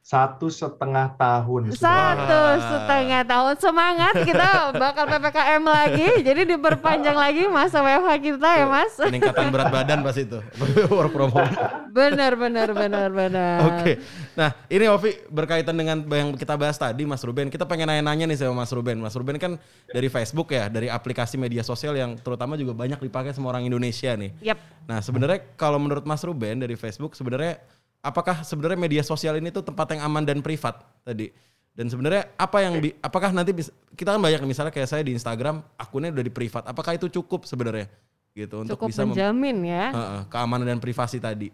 [0.06, 1.74] Satu setengah tahun.
[1.74, 3.58] Satu setengah tahun.
[3.58, 6.22] Semangat kita bakal PPKM lagi.
[6.22, 8.94] Jadi diperpanjang lagi masa WFH kita ya Mas.
[8.94, 10.38] Peningkatan berat badan pas itu.
[10.94, 11.50] work from home.
[11.90, 13.58] Benar, benar, benar, benar.
[13.66, 13.98] Oke.
[14.38, 17.50] Nah, ini Ovi berkaitan dengan yang kita bahas tadi Mas Ruben.
[17.50, 19.02] Kita pengen nanya-nanya nih sama Mas Ruben.
[19.02, 19.58] Mas Ruben kan
[19.90, 24.14] dari Facebook ya, dari aplikasi media sosial yang terutama juga banyak dipakai sama orang Indonesia
[24.14, 24.54] nih.
[24.54, 24.86] Yap.
[24.86, 27.58] Nah, sebenarnya kalau menurut Mas Ruben dari Facebook sebenarnya
[28.00, 31.32] apakah sebenarnya media sosial ini tuh tempat yang aman dan privat tadi?
[31.76, 33.52] Dan sebenarnya apa yang bi- apakah nanti
[33.92, 36.64] kita kan banyak misalnya kayak saya di Instagram akunnya udah di privat.
[36.64, 37.92] Apakah itu cukup sebenarnya
[38.32, 39.84] gitu untuk Cukup bisa mem- menjamin ya.
[39.92, 41.52] Heeh, keamanan dan privasi tadi?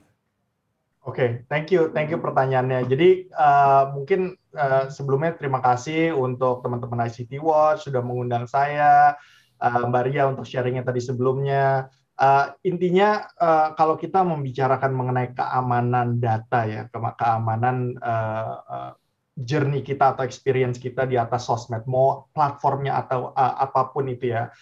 [1.02, 2.86] Oke, thank you, thank you pertanyaannya.
[2.86, 9.18] Jadi uh, mungkin uh, sebelumnya terima kasih untuk teman-teman ICT Watch sudah mengundang saya,
[9.58, 11.90] uh, Mbak Ria untuk sharingnya tadi sebelumnya.
[12.16, 18.92] Uh, intinya uh, kalau kita membicarakan mengenai keamanan data ya, ke- keamanan uh, uh,
[19.40, 24.30] journey kita atau experience kita di atas sosmed, mau platformnya atau uh, apa pun itu
[24.34, 24.52] ya,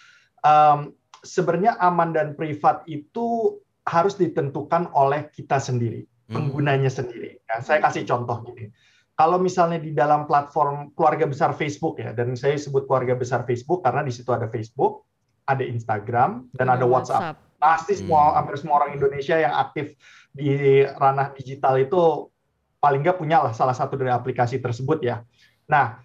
[0.41, 6.47] um, sebenarnya aman dan privat itu harus ditentukan oleh kita sendiri Hmm.
[6.47, 7.43] penggunanya sendiri.
[7.43, 8.71] Ya, saya kasih contoh gini.
[9.19, 13.83] Kalau misalnya di dalam platform keluarga besar Facebook ya, dan saya sebut keluarga besar Facebook
[13.83, 15.10] karena di situ ada Facebook,
[15.45, 17.37] ada Instagram, dan ada WhatsApp.
[17.61, 18.35] Pasti semua Hmm.
[18.41, 19.93] hampir semua orang Indonesia yang aktif
[20.33, 22.29] di ranah digital itu
[22.81, 25.21] paling nggak punya lah salah satu dari aplikasi tersebut ya.
[25.69, 26.01] Nah,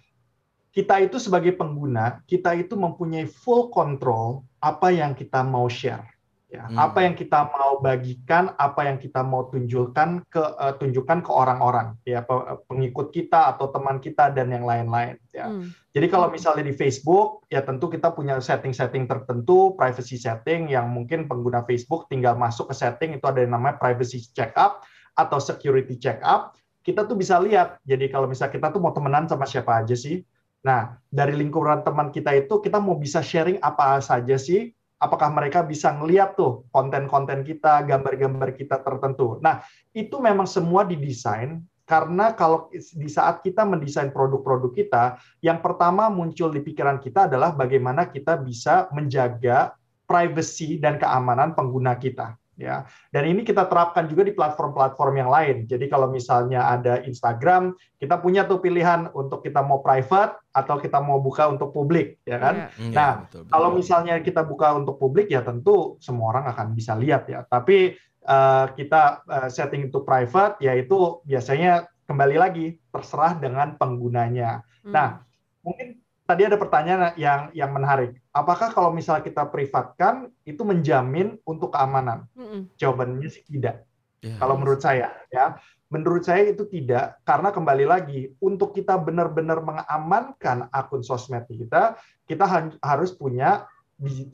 [0.69, 6.05] kita itu sebagai pengguna, kita itu mempunyai full control apa yang kita mau share.
[6.47, 6.79] Ya, Hmm.
[6.79, 11.99] apa yang kita mau bagikan, apa yang kita mau tunjukkan ke eh, tunjukkan ke orang-orang,
[12.07, 15.19] ya pe- pengikut kita atau teman kita dan yang lain-lain.
[15.35, 15.51] Ya.
[15.51, 15.75] Hmm.
[15.91, 21.27] Jadi kalau misalnya di Facebook, ya tentu kita punya setting-setting tertentu, privacy setting yang mungkin
[21.27, 24.87] pengguna Facebook tinggal masuk ke setting itu ada yang namanya privacy checkup
[25.19, 26.55] atau security checkup.
[26.79, 27.83] Kita tuh bisa lihat.
[27.83, 30.23] Jadi kalau misalnya kita tuh mau temenan sama siapa aja sih.
[30.63, 34.71] Nah, dari lingkuran teman kita itu kita mau bisa sharing apa saja sih?
[34.97, 39.37] Apakah mereka bisa ngeliat tuh konten-konten kita, gambar-gambar kita tertentu.
[39.45, 39.61] Nah,
[39.93, 45.03] itu memang semua didesain karena kalau di saat kita mendesain produk-produk kita,
[45.39, 49.77] yang pertama muncul di pikiran kita adalah bagaimana kita bisa menjaga
[50.09, 52.83] privacy dan keamanan pengguna kita ya.
[53.13, 55.57] Dan ini kita terapkan juga di platform-platform yang lain.
[55.69, 60.97] Jadi kalau misalnya ada Instagram, kita punya tuh pilihan untuk kita mau private atau kita
[60.99, 62.55] mau buka untuk publik, ya kan?
[62.75, 62.89] Iya.
[62.89, 63.51] Iya, Nah, betul, betul.
[63.53, 67.45] Kalau misalnya kita buka untuk publik ya tentu semua orang akan bisa lihat ya.
[67.45, 74.65] Tapi eh, kita eh, setting itu private yaitu biasanya kembali lagi terserah dengan penggunanya.
[74.81, 74.91] Hmm.
[74.95, 75.07] Nah,
[75.61, 78.19] mungkin tadi ada pertanyaan yang yang menarik.
[78.37, 82.29] Apakah kalau misalnya kita privatkan itu menjamin untuk keamanan?
[82.37, 82.69] Mm-mm.
[82.77, 83.89] Jawabannya sih tidak.
[84.21, 84.37] Iya.
[84.37, 85.57] Kalau menurut saya ya,
[85.89, 91.97] menurut saya itu tidak karena kembali lagi untuk kita benar-benar mengamankan akun sosmed kita,
[92.29, 93.65] kita ha- harus punya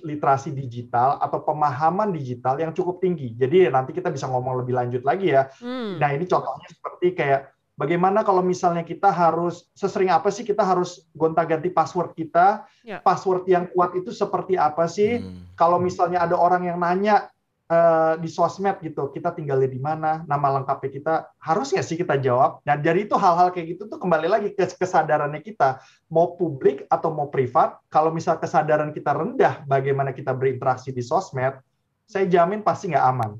[0.03, 3.31] literasi digital atau pemahaman digital yang cukup tinggi.
[3.31, 5.47] Jadi nanti kita bisa ngomong lebih lanjut lagi ya.
[5.63, 5.95] Hmm.
[6.03, 11.05] Nah, ini contohnya seperti kayak bagaimana kalau misalnya kita harus sesering apa sih kita harus
[11.13, 12.65] gonta-ganti password kita?
[12.85, 13.01] Ya.
[13.01, 15.21] Password yang kuat itu seperti apa sih?
[15.21, 15.45] Hmm.
[15.53, 17.29] kalau misalnya ada orang yang nanya
[17.69, 22.19] eh, di sosmed gitu, kita tinggalnya di mana, nama lengkapnya kita, harus nggak sih kita
[22.21, 22.61] jawab?
[22.65, 25.81] Nah, dari itu hal-hal kayak gitu tuh kembali lagi ke kesadarannya kita,
[26.11, 31.57] mau publik atau mau privat, kalau misal kesadaran kita rendah bagaimana kita berinteraksi di sosmed,
[32.05, 33.31] saya jamin pasti nggak aman.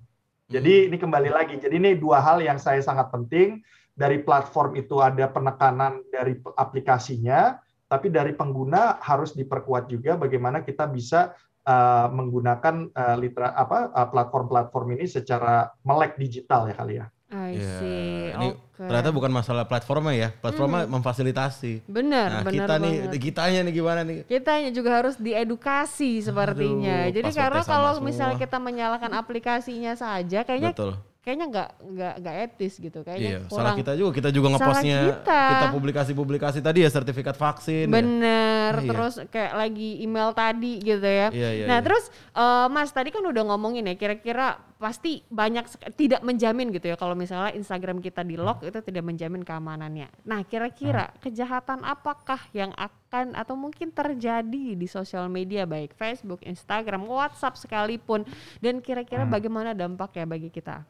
[0.52, 4.98] Jadi ini kembali lagi, jadi ini dua hal yang saya sangat penting, dari platform itu
[5.00, 12.90] ada penekanan dari aplikasinya, tapi dari pengguna harus diperkuat juga bagaimana kita bisa uh, menggunakan
[12.90, 17.08] uh, litera apa uh, platform-platform ini secara melek digital ya kali ya.
[17.34, 18.30] I Iya, see.
[18.30, 18.86] ini Oke.
[18.90, 21.86] Ternyata bukan masalah platformnya ya, platformnya memfasilitasi.
[21.86, 23.22] Benar, Nah, benar kita nih, banget.
[23.22, 24.18] kitanya nih gimana nih?
[24.26, 27.06] Kitanya juga harus diedukasi sepertinya.
[27.08, 28.06] Aduh, Jadi karena kalau semua.
[28.10, 30.94] misalnya kita menyalakan aplikasinya saja, kayaknya Betul.
[31.24, 33.00] Kayaknya nggak nggak nggak etis gitu.
[33.00, 33.78] Iya, Kayaknya salah kurang.
[33.80, 34.12] kita juga.
[34.12, 35.42] Kita juga Salah ngepostnya kita.
[35.48, 37.88] kita publikasi-publikasi tadi ya sertifikat vaksin.
[37.88, 37.94] ya.
[37.96, 38.90] Bener, iya.
[38.92, 41.32] terus kayak lagi email tadi gitu ya.
[41.32, 41.86] Iya, iya, nah iya.
[41.86, 45.64] terus eh, Mas tadi kan udah ngomongin ya kira-kira pasti banyak
[45.96, 50.12] tidak menjamin gitu ya kalau misalnya Instagram kita di lock itu tidak menjamin keamanannya.
[50.24, 51.20] Nah kira-kira Hmm.
[51.24, 58.28] kejahatan apakah yang akan atau mungkin terjadi di sosial media baik Facebook, Instagram, WhatsApp sekalipun
[58.60, 59.32] dan kira-kira Hmm.
[59.32, 60.84] bagaimana dampaknya bagi kita?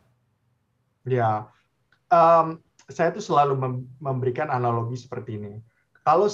[1.04, 1.52] Ya,
[2.14, 2.48] Em,
[2.86, 5.58] saya tuh selalu mem- memberikan analogi seperti ini.
[6.06, 6.30] Kalau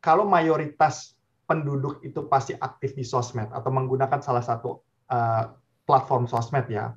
[0.00, 4.80] kalau mayoritas penduduk itu pasti aktif di sosmed atau menggunakan salah satu
[5.12, 5.44] eh,
[5.86, 6.96] platform sosmed ya,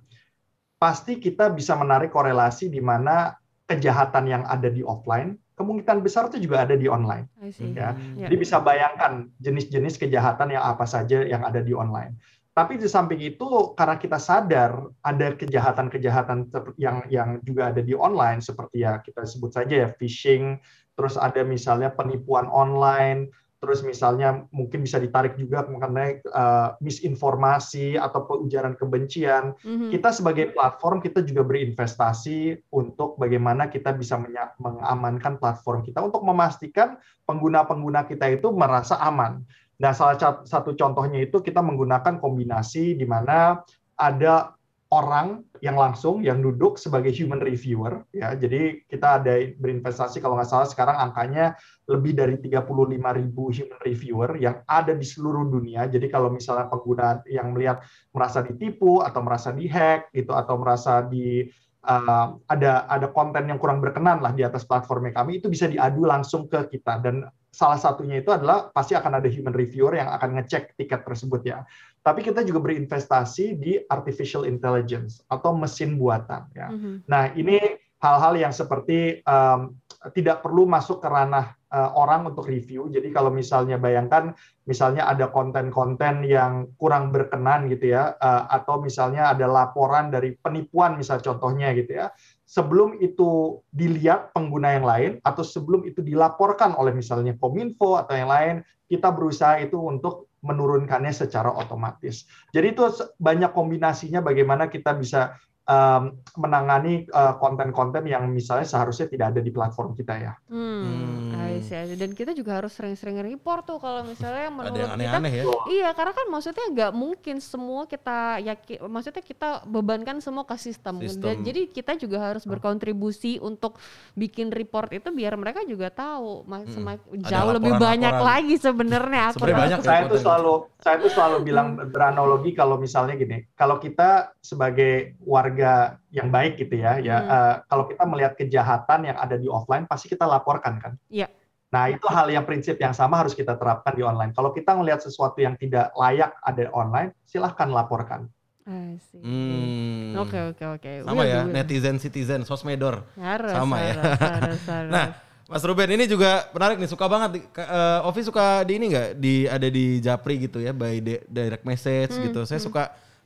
[0.79, 3.35] pasti kita bisa menarik korelasi di mana
[3.69, 7.29] kejahatan yang ada di offline kemungkinan besar itu juga ada di online.
[7.77, 7.93] Ya.
[8.17, 8.25] Ya.
[8.29, 12.17] Jadi bisa bayangkan jenis-jenis kejahatan yang apa saja yang ada di online.
[12.53, 18.45] Tapi di samping itu karena kita sadar ada kejahatan-kejahatan yang yang juga ada di online
[18.45, 20.61] seperti ya kita sebut saja ya phishing,
[20.93, 28.27] terus ada misalnya penipuan online, terus misalnya mungkin bisa ditarik juga mengenai uh, misinformasi atau
[28.43, 29.55] ujaran kebencian.
[29.63, 29.89] Mm-hmm.
[29.95, 34.19] Kita sebagai platform kita juga berinvestasi untuk bagaimana kita bisa
[34.59, 39.41] mengamankan platform kita untuk memastikan pengguna-pengguna kita itu merasa aman.
[39.81, 43.61] Nah, salah satu contohnya itu kita menggunakan kombinasi di mana
[43.97, 44.53] ada
[44.93, 48.37] orang yang langsung yang duduk sebagai human reviewer ya.
[48.37, 51.57] Jadi kita ada berinvestasi kalau nggak salah sekarang angkanya
[51.89, 55.89] lebih dari 35 ribu human reviewer yang ada di seluruh dunia.
[55.89, 57.81] Jadi kalau misalnya pengguna yang melihat
[58.13, 61.49] merasa ditipu atau merasa dihack gitu atau merasa di
[61.89, 66.05] uh, ada ada konten yang kurang berkenan lah di atas platformnya kami itu bisa diadu
[66.05, 70.41] langsung ke kita dan salah satunya itu adalah pasti akan ada human reviewer yang akan
[70.41, 71.61] ngecek tiket tersebut ya.
[72.01, 76.73] Tapi kita juga berinvestasi di artificial intelligence atau mesin buatan ya.
[76.73, 76.95] Mm -hmm.
[77.05, 77.61] Nah ini
[78.01, 79.77] hal-hal yang seperti um,
[80.11, 82.85] tidak perlu masuk ke ranah orang untuk review.
[82.93, 84.37] Jadi kalau misalnya bayangkan
[84.69, 90.95] misalnya ada konten-konten yang kurang berkenan gitu ya, uh, atau misalnya ada laporan dari penipuan
[91.01, 92.13] misal contohnya gitu ya
[92.53, 98.29] sebelum itu dilihat pengguna yang lain atau sebelum itu dilaporkan oleh misalnya Kominfo atau yang
[98.29, 98.55] lain,
[98.85, 102.29] kita berusaha itu untuk menurunkannya secara otomatis.
[102.53, 102.83] Jadi itu
[103.17, 105.33] banyak kombinasinya bagaimana kita bisa
[105.65, 110.33] um, menangani uh, konten-konten yang misalnya seharusnya tidak ada di platform kita ya.
[110.51, 111.32] Hmm,
[111.63, 111.95] hmm.
[111.95, 115.43] Dan kita juga harus sering-sering report tuh kalau misalnya yang menurut ada yang aneh-aneh kita,
[115.47, 115.55] ya.
[115.71, 120.99] Iya, karena kan maksudnya nggak mungkin semua kita yakin, maksudnya kita bebankan semua ke sistem.
[120.99, 121.23] sistem.
[121.23, 123.79] Dan, jadi kita juga harus berkontribusi untuk
[124.13, 127.23] bikin report itu biar mereka juga tahu hmm.
[127.23, 128.29] jauh laporan, lebih banyak laporan.
[128.35, 129.23] lagi sebenarnya.
[129.31, 133.79] Aku banyak ya saya tuh selalu saya tuh selalu bilang beranalogi kalau misalnya gini, kalau
[133.79, 137.29] kita sebagai warga warga yang baik gitu ya ya hmm.
[137.29, 141.29] uh, kalau kita melihat kejahatan yang ada di offline pasti kita laporkan kan Iya.
[141.73, 145.01] Nah itu hal yang prinsip yang sama harus kita terapkan di online kalau kita melihat
[145.01, 148.29] sesuatu yang tidak layak ada online silahkan laporkan
[148.63, 150.15] Hmm.
[150.23, 150.91] Oke oke oke.
[151.03, 153.03] Sama ya netizen citizen sosmedor.
[153.19, 154.03] Harus, sama harus, ya.
[154.23, 154.91] Harus, harus.
[154.91, 155.05] nah,
[155.51, 157.43] Mas Ruben ini juga menarik nih, suka banget.
[157.59, 159.09] Uh, Ovi suka di ini nggak?
[159.19, 162.47] Di ada di Japri gitu ya, by direct message hmm, gitu.
[162.47, 162.67] Saya hmm.
[162.71, 162.83] suka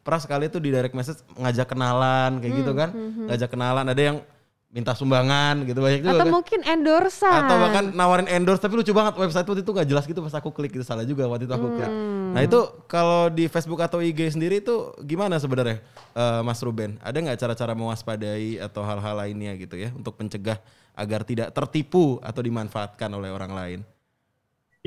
[0.07, 3.27] pernah sekali tuh di direct message ngajak kenalan kayak gitu hmm, gitu kan hmm, hmm.
[3.27, 4.17] ngajak kenalan ada yang
[4.67, 6.33] minta sumbangan gitu banyak juga atau kan.
[6.35, 10.19] mungkin endorse atau bahkan nawarin endorse tapi lucu banget website waktu itu nggak jelas gitu
[10.19, 12.35] pas aku klik itu salah juga waktu itu aku klik hmm.
[12.35, 15.79] nah itu kalau di Facebook atau IG sendiri itu gimana sebenarnya
[16.11, 20.59] uh, Mas Ruben ada nggak cara-cara mewaspadai atau hal-hal lainnya gitu ya untuk mencegah
[20.99, 23.79] agar tidak tertipu atau dimanfaatkan oleh orang lain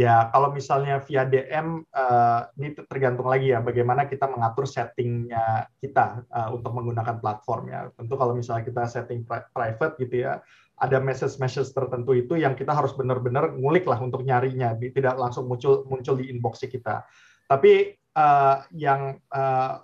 [0.00, 6.24] Ya, kalau misalnya via DM, eh, ini tergantung lagi ya bagaimana kita mengatur settingnya kita
[6.32, 7.92] uh, untuk menggunakan platform ya.
[7.92, 10.40] Tentu kalau misalnya kita setting pri private gitu ya,
[10.80, 15.84] ada message-message tertentu itu yang kita harus benar-benar ngulik lah untuk nyarinya, tidak langsung muncul
[15.84, 17.04] muncul di inbox kita.
[17.44, 19.20] Tapi uh, yang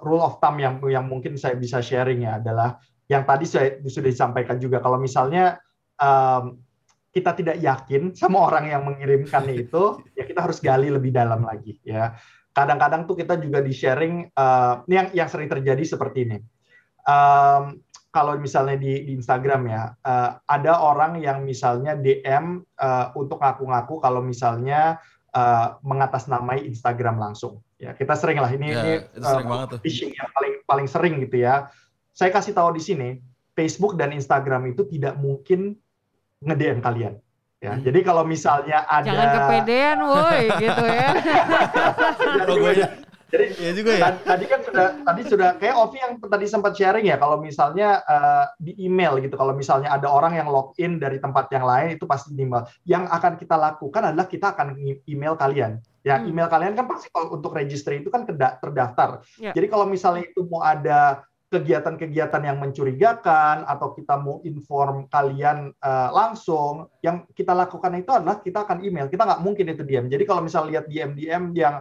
[0.01, 2.81] rule of thumb yang yang mungkin saya bisa sharing ya adalah
[3.13, 5.61] yang tadi saya sudah disampaikan juga kalau misalnya
[7.17, 11.81] kita tidak yakin sama orang yang mengirimkannya itu, ya kita harus gali lebih dalam lagi
[11.81, 12.13] ya.
[12.53, 16.39] Kadang-kadang tuh kita juga di sharing, uh, ini yang yang sering terjadi seperti ini.
[17.09, 17.81] Um,
[18.13, 24.01] kalau misalnya di, di Instagram ya, uh, ada orang yang misalnya DM uh, untuk ngaku-ngaku
[24.01, 25.01] kalau misalnya
[25.33, 27.65] uh, mengatasnamai Instagram langsung.
[27.77, 31.69] Ya kita sering lah ini, ya, ini uh, phishing yang paling paling sering gitu ya.
[32.17, 33.09] Saya kasih tahu di sini,
[33.53, 35.77] Facebook dan Instagram itu tidak mungkin
[36.47, 37.15] nge-DM kalian.
[37.57, 37.89] Ya, hmm.
[37.89, 41.09] jadi kalau misalnya ada Jangan kepedean woi gitu ya.
[43.33, 44.09] jadi ya juga ya.
[44.21, 48.45] Tadi kan sudah tadi sudah kayak Ovi yang tadi sempat sharing ya kalau misalnya uh,
[48.61, 52.37] di email gitu kalau misalnya ada orang yang login dari tempat yang lain itu pasti
[52.37, 52.69] email.
[52.85, 54.77] Yang akan kita lakukan adalah kita akan
[55.09, 55.81] email kalian.
[56.05, 56.29] Ya, hmm.
[56.29, 59.25] email kalian kan pasti kalau untuk registry itu kan terdaftar.
[59.41, 59.57] Ya.
[59.57, 66.11] Jadi kalau misalnya itu mau ada kegiatan-kegiatan yang mencurigakan atau kita mau inform kalian uh,
[66.11, 69.07] langsung, yang kita lakukan itu adalah kita akan email.
[69.07, 70.11] Kita nggak mungkin itu diam.
[70.11, 71.79] Jadi kalau misalnya lihat DM-DM yang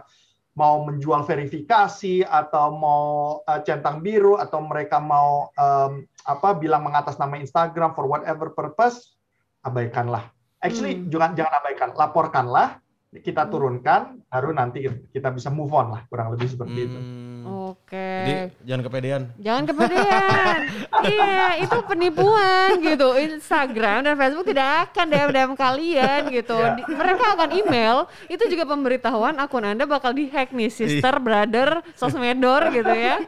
[0.56, 3.04] mau menjual verifikasi atau mau
[3.44, 9.18] uh, centang biru atau mereka mau um, apa bilang mengatasnamai Instagram for whatever purpose,
[9.66, 10.30] abaikanlah.
[10.62, 11.12] Actually hmm.
[11.12, 12.80] jangan jangan abaikan, laporkanlah,
[13.22, 13.50] kita hmm.
[13.52, 16.86] turunkan, baru nanti kita bisa move on lah, kurang lebih seperti hmm.
[16.88, 16.98] itu.
[17.46, 18.10] Oke.
[18.26, 18.34] Jadi
[18.66, 19.22] jangan kepedean.
[19.38, 20.60] Jangan kepedean.
[21.14, 23.08] iya, itu penipuan gitu.
[23.14, 26.58] Instagram dan Facebook tidak akan DM DM kalian gitu.
[26.58, 26.90] Yeah.
[26.90, 31.22] Mereka akan email, itu juga pemberitahuan akun Anda bakal dihack nih, sister, iya.
[31.22, 33.22] brother, sosmedor gitu ya.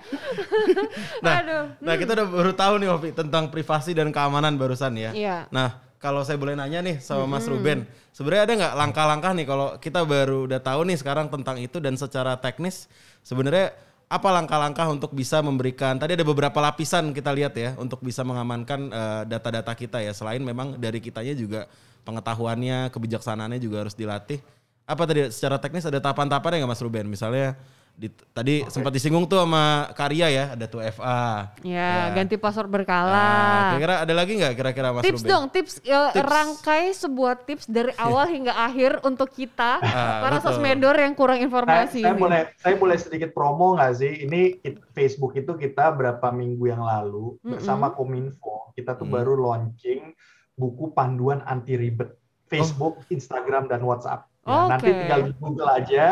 [1.22, 1.64] nah, Aduh.
[1.79, 5.11] Nah, kita udah baru tahu nih Ovi tentang privasi dan keamanan barusan ya.
[5.14, 5.38] Iya.
[5.55, 7.83] Nah, kalau saya boleh nanya nih sama Mas Ruben,
[8.15, 11.99] sebenarnya ada nggak langkah-langkah nih kalau kita baru udah tahu nih sekarang tentang itu dan
[11.99, 12.87] secara teknis
[13.27, 13.75] sebenarnya
[14.09, 18.89] apa langkah-langkah untuk bisa memberikan tadi ada beberapa lapisan kita lihat ya untuk bisa mengamankan
[18.89, 20.17] eh, data-data kita ya.
[20.17, 21.69] Selain memang dari kitanya juga
[22.09, 24.41] pengetahuannya kebijaksanaannya juga harus dilatih.
[24.89, 27.05] Apa tadi secara teknis ada tahapan-tahapan nggak Mas Ruben?
[27.13, 27.61] Misalnya
[27.99, 31.75] di- tadi sempat disinggung tuh sama Karya ya ada tuh FA Ya,
[32.07, 32.15] Ya.
[32.15, 33.27] ganti password Nah, berkala.
[33.75, 36.23] kira-kira ada lagi nggak kira-kira Mas tips Ruben dong, tips, eh, Tips.
[36.25, 40.55] rangkai sebuah tips dari awal hingga akhir untuk kita Ah, para betul.
[40.55, 42.01] sosmedor yang kurang Saya, informasi.
[42.01, 42.23] saya ini.
[42.23, 44.13] boleh saya boleh sedikit promo nggak sih?
[44.23, 44.41] Ini
[44.89, 49.17] Facebook itu kita berapa minggu yang lalu bersama Kominfo kita tuh Hmm.
[49.19, 50.15] baru launching
[50.55, 52.15] buku panduan anti ribet
[52.47, 54.25] Facebook, Instagram dan WhatsApp.
[54.41, 54.71] Ya, Oke.
[54.71, 56.07] Nanti tinggal di Google aja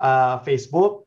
[0.00, 1.06] uh, Facebook,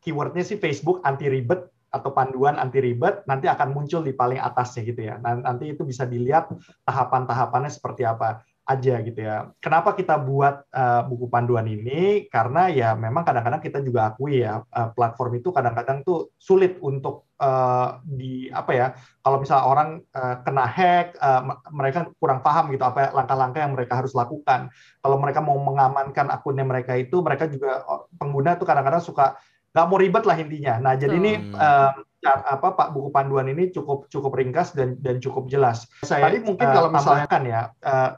[0.00, 4.82] keywordnya sih Facebook anti ribet atau panduan anti ribet nanti akan muncul di paling atasnya
[4.86, 5.18] gitu ya.
[5.18, 6.52] Nan- Nanti itu bisa dilihat
[6.84, 9.50] tahapan-tahapannya seperti apa aja gitu ya.
[9.62, 12.26] Kenapa kita buat uh, buku panduan ini?
[12.26, 17.25] Karena ya memang kadang-kadang kita juga akui ya uh, platform itu kadang-kadang tuh sulit untuk
[17.40, 18.86] uh, di apa ya?
[19.22, 24.00] Kalau misalnya orang uh, kena hack, uh, mereka kurang paham gitu apa langkah-langkah yang mereka
[24.00, 24.70] harus lakukan.
[25.02, 29.36] Kalau mereka mau mengamankan akunnya mereka itu, mereka juga oh, pengguna tuh kadang-kadang suka
[29.76, 30.74] nggak mau ribet lah intinya.
[30.80, 31.52] Nah jadi ini Hmm.
[31.52, 35.86] ca- apa pak buku panduan ini cukup cukup ringkas dan dan cukup jelas.
[36.02, 38.16] Saya tadi mungkin uh, kalau misalnya kan ya uh,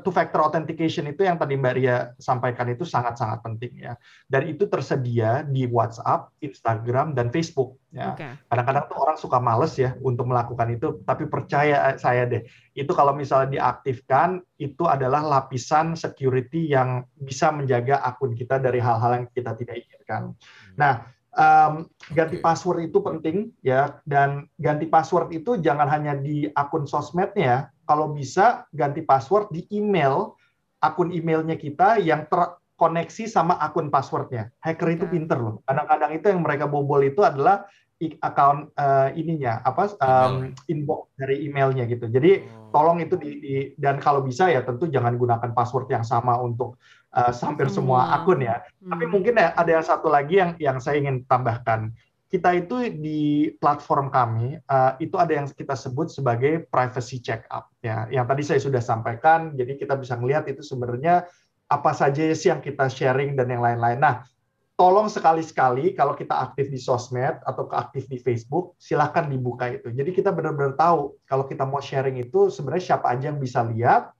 [0.00, 3.92] two factor authentication itu yang tadi Mbak Ria sampaikan itu sangat-sangat penting ya.
[4.24, 8.16] Dan itu tersedia di WhatsApp, Instagram dan Facebook ya.
[8.16, 8.26] Oke.
[8.48, 12.92] Kadang-kadang tuh orang suka males ya untuk melakukan itu, tapi percaya eh, saya deh, itu
[12.96, 19.26] kalau misalnya diaktifkan itu adalah lapisan security yang bisa menjaga akun kita dari hal-hal yang
[19.30, 20.32] kita tidak inginkan.
[20.80, 22.44] Nah, em, ganti Oke.
[22.44, 28.64] password itu penting ya, dan ganti password itu jangan hanya di akun sosmednya, kalau bisa
[28.72, 30.38] ganti password di email,
[30.80, 34.54] akun emailnya kita yang terkoneksi sama akun passwordnya.
[34.62, 35.60] Hacker itu pinter loh.
[35.68, 37.66] Kadang-kadang itu yang mereka bobol itu adalah
[38.04, 42.04] account eh, ininya apa em, inbox dari emailnya gitu.
[42.10, 46.36] Jadi tolong itu di, di- dan kalau bisa ya tentu jangan gunakan password yang sama
[46.36, 46.76] untuk
[47.14, 48.16] eh, hampir semua Semua.
[48.20, 48.60] akun ya.
[48.82, 49.12] Tapi Hmm.
[49.14, 51.94] mungkin ya ada yang satu lagi yang yang saya ingin tambahkan.
[52.26, 57.70] Kita itu di platform kami eh, itu ada yang kita sebut sebagai privacy check up
[57.78, 58.10] ya.
[58.10, 59.54] Yang tadi saya sudah sampaikan.
[59.54, 61.24] Jadi kita bisa melihat itu sebenarnya
[61.70, 63.96] apa saja sih yang kita sharing dan yang lain-lain.
[63.98, 64.26] Nah,
[64.74, 69.94] tolong sekali-sekali kalau kita aktif di sosmed atau aktif di Facebook, silahkan dibuka itu.
[69.94, 74.10] Jadi kita benar-benar tahu kalau kita mau sharing itu sebenarnya siapa aja yang bisa lihat,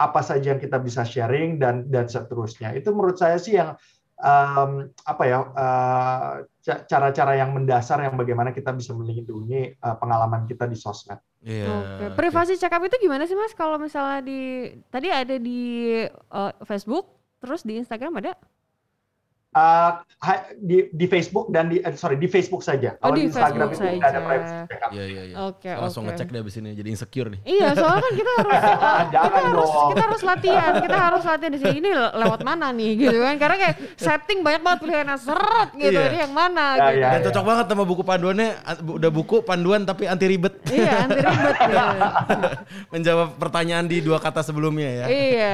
[0.00, 2.72] apa saja yang kita bisa sharing dan dan seterusnya.
[2.72, 3.76] Itu menurut saya sih yang
[4.16, 6.32] em, apa ya eh,
[6.64, 11.20] ca- cara-cara yang mendasar yang bagaimana kita bisa melindungi eh, pengalaman kita di sosmed.
[11.44, 12.16] Iya, Oke, oke.
[12.16, 13.52] privasi check up itu gimana sih Mas?
[13.52, 15.60] Kalau misalnya di tadi ada di
[16.08, 17.04] eh, Facebook,
[17.40, 18.32] terus di Instagram ada?
[19.50, 22.94] Eh, ha- di di Facebook dan di eh, sorry di Facebook saja.
[22.96, 24.28] Oh, Kalau di di Instagram Facebook itu nggak ada saja.
[24.30, 24.90] privacy check up.
[24.90, 25.34] Iya iya iya.
[25.42, 27.40] Oke, Saya langsung ngecek deh abis ini jadi insecure nih.
[27.42, 29.88] Iya, soalnya kan kita harus kita Jangan harus dong.
[29.90, 31.76] kita harus latihan, kita harus latihan di sini.
[31.76, 33.34] Ini le- lewat mana nih gitu kan?
[33.36, 35.98] Karena kayak setting banyak banget pilihannya seret gitu.
[35.98, 36.06] Iya.
[36.06, 36.94] Ini yang mana Ya, gitu.
[36.96, 37.08] ya.
[37.10, 38.48] Dan cocok banget sama buku panduannya,
[38.86, 40.54] udah buku panduan tapi anti ribet.
[40.64, 41.78] Iya, anti ribet gitu.
[42.92, 45.06] Menjawab pertanyaan di dua kata sebelumnya ya.
[45.06, 45.52] Iya.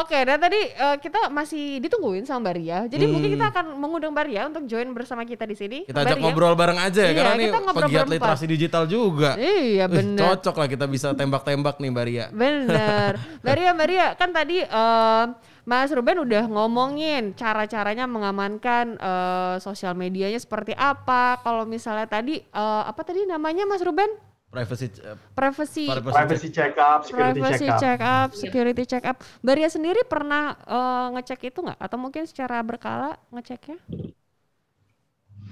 [0.00, 2.80] Oke, dan tadi eh, kita masih ditungguin sama Mbak Ria.
[2.86, 5.78] Jadi mungkin kita akan mengundang Mbak Ria untuk join bersama kita di sini.
[5.84, 9.36] Kita ajak ngobrol bareng aja ya, Iya, karena ngobrol pegiat literasi digital juga.
[9.36, 10.38] Iya, benar.
[10.38, 12.26] Cocok lah kita bisa tembak-tembak nih Mbak Ria.
[12.30, 13.10] Bener.
[13.42, 15.24] Mbak Ria, Mbak Ria, kan tadi eh,
[15.64, 21.40] Mas Ruben udah ngomongin cara-caranya mengamankan eh, sosial medianya seperti apa.
[21.42, 24.33] Kalau misalnya tadi eh, apa tadi namanya Mas Ruben?
[24.54, 27.80] Privacy eh, Privacy privacy check up, security privacy check up.
[27.82, 29.16] check up, security check up.
[29.42, 31.78] Mbak Ria sendiri pernah eh, ngecek itu nggak?
[31.82, 33.82] Atau mungkin secara berkala ngeceknya?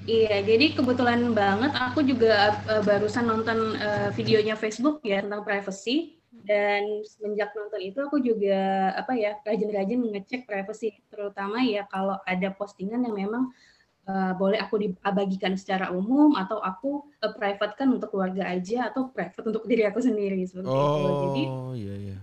[0.02, 6.22] Iya, jadi kebetulan banget aku juga eh, barusan nonton eh, videonya Facebook ya tentang privacy
[6.42, 12.50] dan semenjak nonton itu aku juga apa ya rajin-rajin mengecek privacy terutama ya kalau ada
[12.56, 13.52] postingan yang memang
[14.08, 19.10] eh, boleh aku dibagikan secara umum atau aku eh, private kan untuk keluarga aja atau
[19.10, 21.10] private untuk diri aku sendiri seperti itu.
[21.26, 22.16] Jadi Oh iya iya.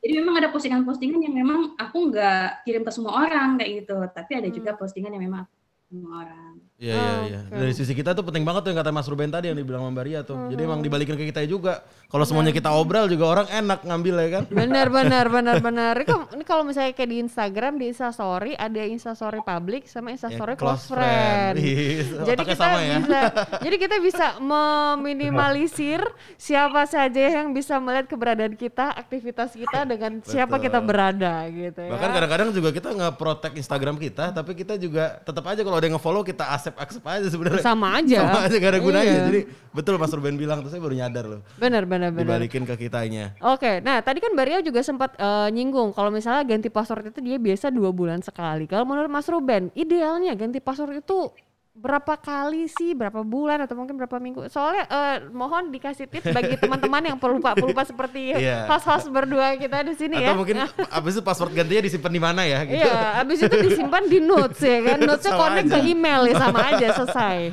[0.00, 4.32] jadi memang ada postingan-postingan yang memang aku nggak kirim ke semua orang kayak gitu, tapi
[4.40, 5.44] ada juga postingan yang memang
[5.90, 6.54] semua orang.
[6.78, 7.40] Iya iya iya.
[7.50, 7.58] Oke.
[7.60, 9.90] Dari sisi kita tuh penting banget tuh yang kata Mas Ruben tadi yang dibilang sama
[9.90, 10.38] Mbak Ria tuh.
[10.48, 11.82] Jadi emang dibalikin ke kita juga.
[12.06, 14.42] Kalau semuanya kita obral juga orang enak ngambil ya kan.
[14.48, 15.92] Benar benar benar benar.
[15.98, 20.86] Ini kalau- misalnya kayak di Instagram di Instastory ada Instastory public sama Instastory Ya, close,
[20.86, 21.54] friend.
[21.60, 22.96] Iya, Jadi kita sama ya.
[23.02, 23.20] bisa
[23.60, 26.00] jadi kita bisa meminimalisir
[26.38, 30.64] siapa saja yang bisa melihat keberadaan kita, aktivitas kita dengan siapa Betul.
[30.70, 31.90] kita berada gitu ya.
[31.90, 35.96] Bahkan kadang-kadang juga kita nge-protect Instagram kita, tapi kita juga tetap aja kalau ada yang
[35.96, 37.64] nge-follow kita accept-accept aja sebenarnya.
[37.64, 38.18] Sama aja.
[38.20, 39.10] Sama aja gak ada gunanya.
[39.10, 39.22] Iya.
[39.32, 39.40] Jadi
[39.72, 41.40] betul Mas Ruben bilang, terus saya baru nyadar loh.
[41.56, 42.36] benar benar benar.
[42.36, 43.32] Dibalikin ke kitanya.
[43.40, 47.40] Oke, nah tadi kan Maria juga sempat eh, nyinggung kalau misalnya ganti password itu dia
[47.40, 48.68] biasa dua bulan sekali.
[48.68, 51.32] Kalau menurut Mas Ruben, idealnya ganti password itu
[51.72, 54.50] berapa kali sih, berapa bulan atau mungkin berapa minggu?
[54.50, 58.66] Soalnya eh, mohon dikasih tips bagi teman-teman yang pelupa-pelupa seperti Iya.
[58.66, 60.34] host-host berdua kita di sini ya.
[60.34, 60.66] Atau mungkin
[60.98, 62.82] abis itu password gantinya disimpan di mana ya gitu.
[62.82, 64.98] Iya, abis itu disimpan di notes ya kan.
[64.98, 65.74] Notesnya connect aja.
[65.74, 67.36] ke email ya sama aja selesai.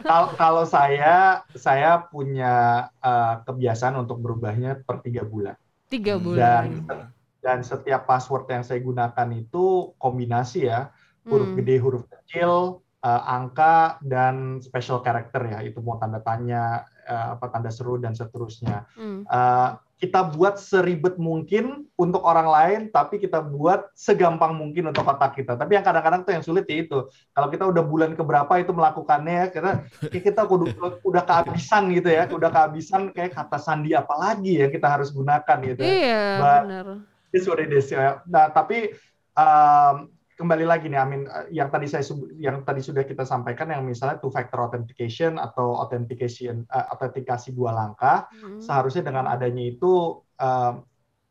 [0.00, 6.22] Kalau kalau saya saya punya eh, kebiasaan untuk berubahnya per tiga bulan Tiga Hmm.
[6.22, 6.64] bulan.
[6.86, 6.98] dan
[7.40, 10.94] dan setiap password yang saya gunakan itu kombinasi ya
[11.30, 11.58] huruf Hmm.
[11.62, 17.48] gede huruf kecil eh, angka dan special character ya itu mau tanda tanya eh, apa
[17.48, 19.24] tanda seru dan seterusnya Hmm.
[19.24, 19.70] Eh,
[20.00, 25.60] kita buat seribet mungkin untuk orang lain, tapi kita buat segampang mungkin untuk otak kita.
[25.60, 27.04] Tapi yang kadang-kadang tuh yang sulit ya itu.
[27.36, 32.24] Kalau kita udah bulan keberapa itu melakukannya, kita kayak kita udah, udah kehabisan gitu ya,
[32.32, 35.84] udah kehabisan kayak kata sandi apa lagi ya kita harus gunakan gitu.
[35.84, 35.92] ya.
[35.92, 36.86] Iya, But- benar.
[37.36, 38.24] It's what it is, ya.
[38.24, 38.96] Nah, tapi
[39.36, 40.08] um,
[40.40, 42.00] kembali lagi nih, Amin, eh, yang tadi saya
[42.40, 47.76] yang tadi sudah kita sampaikan, yang misalnya two factor authentication atau authentication eh, autentikasi dua
[47.76, 48.56] langkah, Hmm.
[48.56, 50.74] seharusnya dengan adanya itu um,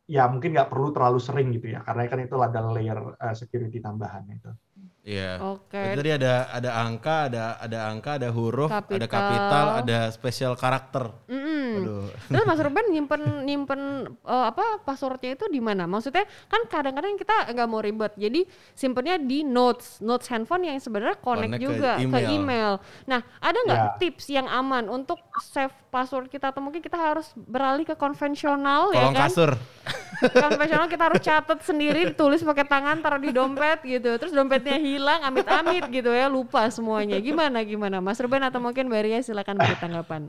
[0.05, 3.82] ya mungkin nggak perlu terlalu sering gitu ya, karena kan itu ada layer eh, security
[3.82, 4.53] tambahan itu.
[5.00, 5.39] Iya.
[5.41, 5.74] Oke.
[5.74, 9.08] Berarti Tadi ada ada angka, ada ada angka, ada huruf, ada Kapital.
[9.08, 11.10] kapital, ada special karakter.
[11.26, 11.72] Mm-mm.
[11.80, 12.08] Aduh.
[12.28, 13.82] Terus Mas Ruben nyimpen nyimpen
[14.12, 15.88] eh, apa passwordnya itu di mana?
[15.88, 21.18] Maksudnya kan kadang-kadang kita nggak mau ribet, jadi simpennya di notes, notes handphone yang sebenarnya
[21.18, 22.30] connect, Connect ke juga ke email.
[22.30, 22.72] email.
[23.06, 23.89] Nah, ada nggak Ya.
[23.97, 29.08] tips yang aman untuk save password kita atau mungkin kita harus beralih ke konvensional ya
[29.08, 29.24] Kolong kan?
[29.26, 29.52] kasur.
[30.20, 34.20] konvensional kita harus catat sendiri, tulis pakai tangan, taruh di dompet gitu.
[34.20, 37.18] Terus dompetnya hilang, amit-amit gitu ya, lupa semuanya.
[37.24, 40.24] Gimana gimana, Mas Ruben atau mungkin Mbak Ria silakan beri tanggapan.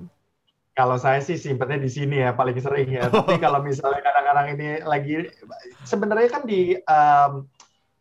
[0.71, 3.11] Kalau saya sih simpennya di sini ya paling sering ya.
[3.11, 5.29] Tapi kalau misalnya kadang-kadang ini lagi
[5.85, 7.33] sebenarnya kan di um,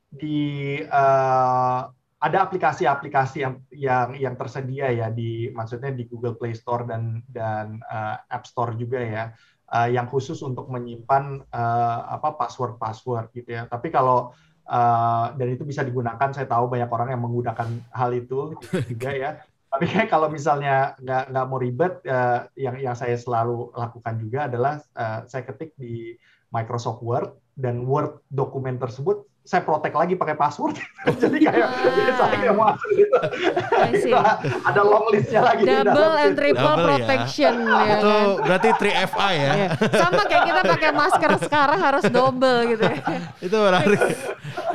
[0.09, 0.39] di
[0.87, 7.23] uh, ada aplikasi-aplikasi yang yang yang tersedia ya di maksudnya di Google Play Store dan
[7.31, 9.23] dan uh, App Store juga ya
[9.69, 13.69] uh, yang khusus untuk menyimpan uh, apa password-password gitu ya.
[13.69, 14.33] Tapi kalau
[14.69, 18.57] uh, dan itu bisa digunakan, saya tahu banyak orang yang menggunakan hal itu
[18.91, 19.31] juga ya.
[19.69, 24.49] Tapi kayak kalau misalnya nggak nggak mau ribet, eh, yang yang saya selalu lakukan juga
[24.49, 26.17] adalah eh, saya ketik di
[26.49, 30.77] Microsoft Word dan Word dokumen tersebut saya protek lagi pakai password.
[31.21, 31.81] Jadi kayak Ah.
[31.81, 33.17] jadi saya nggak masuk gitu.
[34.61, 35.63] Ada long listnya lagi.
[35.65, 36.85] Double and triple Double ya.
[36.85, 38.25] protection ya, Itu kan.
[38.45, 39.51] berarti 3FA ya.
[39.51, 39.67] Iya.
[39.91, 42.97] Sama kayak kita pakai masker sekarang harus double gitu ya.
[43.45, 43.99] Itu menarik.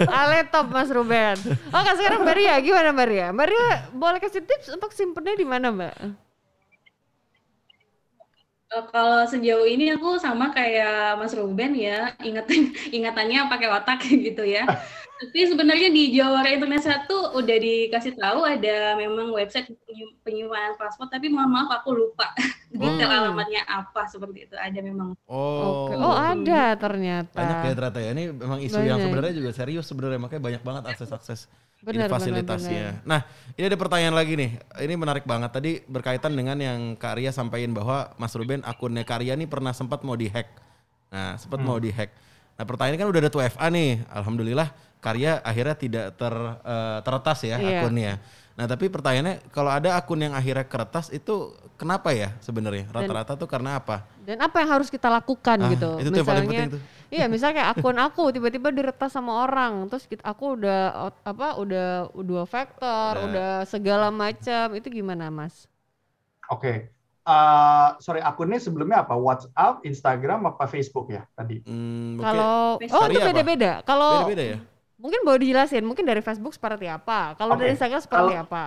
[0.00, 1.36] Ale top Mas Ruben.
[1.70, 3.26] Oke sekarang Mbak Ria, gimana Mbak Ria?
[3.30, 5.94] Mbak Ria boleh kasih tips untuk simpennya di mana Mbak?
[8.74, 14.42] Eh, kalau sejauh ini aku sama kayak Mas Ruben ya, ingatan ingatannya pakai otak gitu
[14.42, 14.66] ya.
[15.14, 19.70] Tapi sebenarnya di Jawara Internet satu udah dikasih tahu ada memang website
[20.20, 22.34] penyimpanan password, tapi mohon maaf aku lupa
[22.74, 23.18] detail Hmm.
[23.30, 24.56] alamatnya apa seperti itu.
[24.58, 25.14] Ada memang.
[25.30, 25.86] Oh.
[25.86, 25.94] Oke.
[25.94, 27.30] Oh ada ternyata.
[27.30, 28.10] Banyak ya ternyata ya.
[28.10, 29.04] Ini memang isu yang Banyak.
[29.06, 31.46] sebenarnya juga serius sebenarnya makanya banyak banget akses-akses
[31.84, 33.04] Benar, ini fasilitasnya.
[33.04, 33.20] Nah,
[33.54, 34.50] ini ada pertanyaan lagi nih.
[34.82, 35.52] Ini menarik banget.
[35.52, 39.70] Tadi berkaitan dengan yang Kak Ria sampaikan bahwa Mas Ruben akunnya Kak Ria nih pernah
[39.70, 40.48] sempat mau dihack.
[41.12, 42.08] Nah, sempat mau dihack.
[42.56, 44.00] Nah, pertanyaan kan udah ada 2FA nih.
[44.10, 44.68] Alhamdulillah
[45.04, 46.32] Karya akhirnya tidak ter,
[46.64, 47.84] eh, teretas ya Iya.
[47.84, 48.12] akunnya.
[48.54, 52.86] Nah, tapi pertanyaannya kalau ada akun yang akhirnya keretas itu kenapa ya sebenarnya?
[52.88, 54.06] Rata-rata tuh karena apa?
[54.22, 55.90] Dan apa yang harus kita lakukan Ah, gitu?
[55.98, 56.82] itu tuh yang paling penting tuh.
[57.10, 62.14] Iya, misalnya kayak akun aku tiba-tiba diretas sama orang, terus kita, aku udah apa udah
[62.22, 63.26] dua faktor, Udah.
[63.26, 65.66] udah segala macam, itu gimana, Mas?
[66.46, 66.94] Oke.
[67.24, 69.16] Eh, sorry akunnya sebelumnya apa?
[69.18, 71.58] WhatsApp, Instagram, apa Facebook ya tadi?
[71.64, 73.72] Hmm, mungkin Kalau oh itu beda-beda.
[73.82, 74.58] Kalau beda-beda ya?
[74.98, 78.64] Mungkin boleh dijelasin, mungkin dari Facebook seperti apa, kalau Oke, dari Instagram seperti kalau- apa?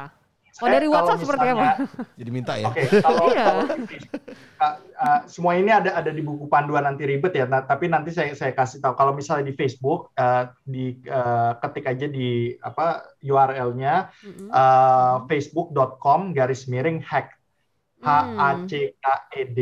[0.57, 1.69] Oh dari WhatsApp seperti apa?
[2.19, 2.73] Jadi minta ya.
[2.73, 3.45] Oke, okay, kalau, iya.
[3.45, 3.63] kalau
[4.57, 7.45] uh, uh, semua ini ada ada di buku panduan nanti ribet ya.
[7.45, 11.85] Nah, tapi nanti saya saya kasih tahu kalau misalnya di Facebook uh, di uh, ketik
[11.85, 14.49] aja di apa URL-nya mm-hmm.
[14.49, 17.37] uh, facebook.com garis miring hack
[17.97, 19.59] H A C K E D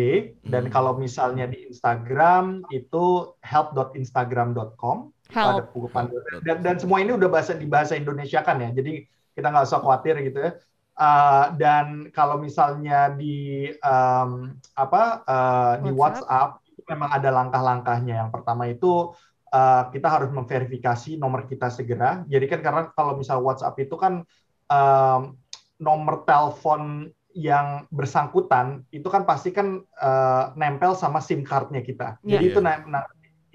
[0.47, 5.59] dan kalau misalnya di Instagram itu help.instagram.com help.
[5.59, 8.71] ada buku panduan dan, dan semua ini udah bahasa di bahasa Indonesia kan ya.
[8.71, 9.03] Jadi
[9.35, 10.51] kita nggak usah khawatir gitu ya.
[10.95, 18.23] Uh, dan kalau misalnya di um, apa uh, di WhatsApp itu memang ada langkah-langkahnya.
[18.23, 19.11] Yang pertama itu
[19.51, 22.23] uh, kita harus memverifikasi nomor kita segera.
[22.31, 24.23] Jadi kan karena kalau misal WhatsApp itu kan
[24.71, 25.35] um,
[25.75, 32.15] nomor telepon yang bersangkutan itu kan pasti kan uh, nempel sama SIM cardnya kita.
[32.23, 32.39] Yeah.
[32.39, 33.03] Jadi itu nah, nah,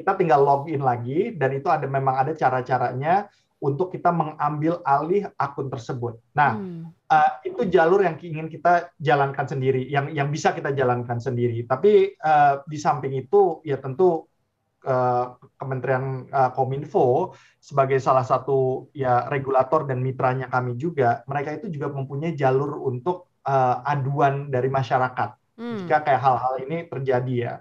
[0.01, 3.29] kita tinggal login lagi dan itu ada memang ada cara-caranya
[3.61, 6.17] untuk kita mengambil alih akun tersebut.
[6.33, 6.83] Nah, hmm.
[7.13, 11.69] uh, itu jalur yang ingin kita jalankan sendiri, yang yang bisa kita jalankan sendiri.
[11.69, 14.25] Tapi uh, di samping itu, ya tentu
[14.89, 21.69] uh, Kementerian uh, Kominfo sebagai salah satu ya regulator dan mitranya kami juga, mereka itu
[21.69, 25.85] juga mempunyai jalur untuk uh, aduan dari masyarakat hmm.
[25.85, 27.55] jika kayak hal-hal ini terjadi ya.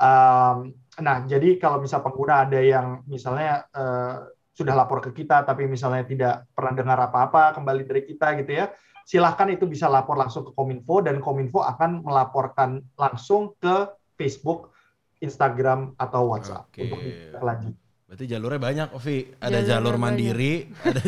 [0.00, 5.64] Um, nah, jadi kalau misal pengguna ada yang misalnya uh, sudah lapor ke kita tapi
[5.64, 8.68] misalnya tidak pernah dengar apa-apa kembali dari kita gitu ya
[9.02, 14.70] silahkan itu bisa lapor langsung ke Kominfo dan Kominfo akan melaporkan langsung ke Facebook,
[15.18, 16.86] Instagram atau WhatsApp okay.
[16.86, 17.00] untuk
[17.42, 17.74] lanjut.
[18.12, 19.24] Berarti jalurnya banyak, Ovi.
[19.40, 21.00] Ada jalur, jalur mandiri, ada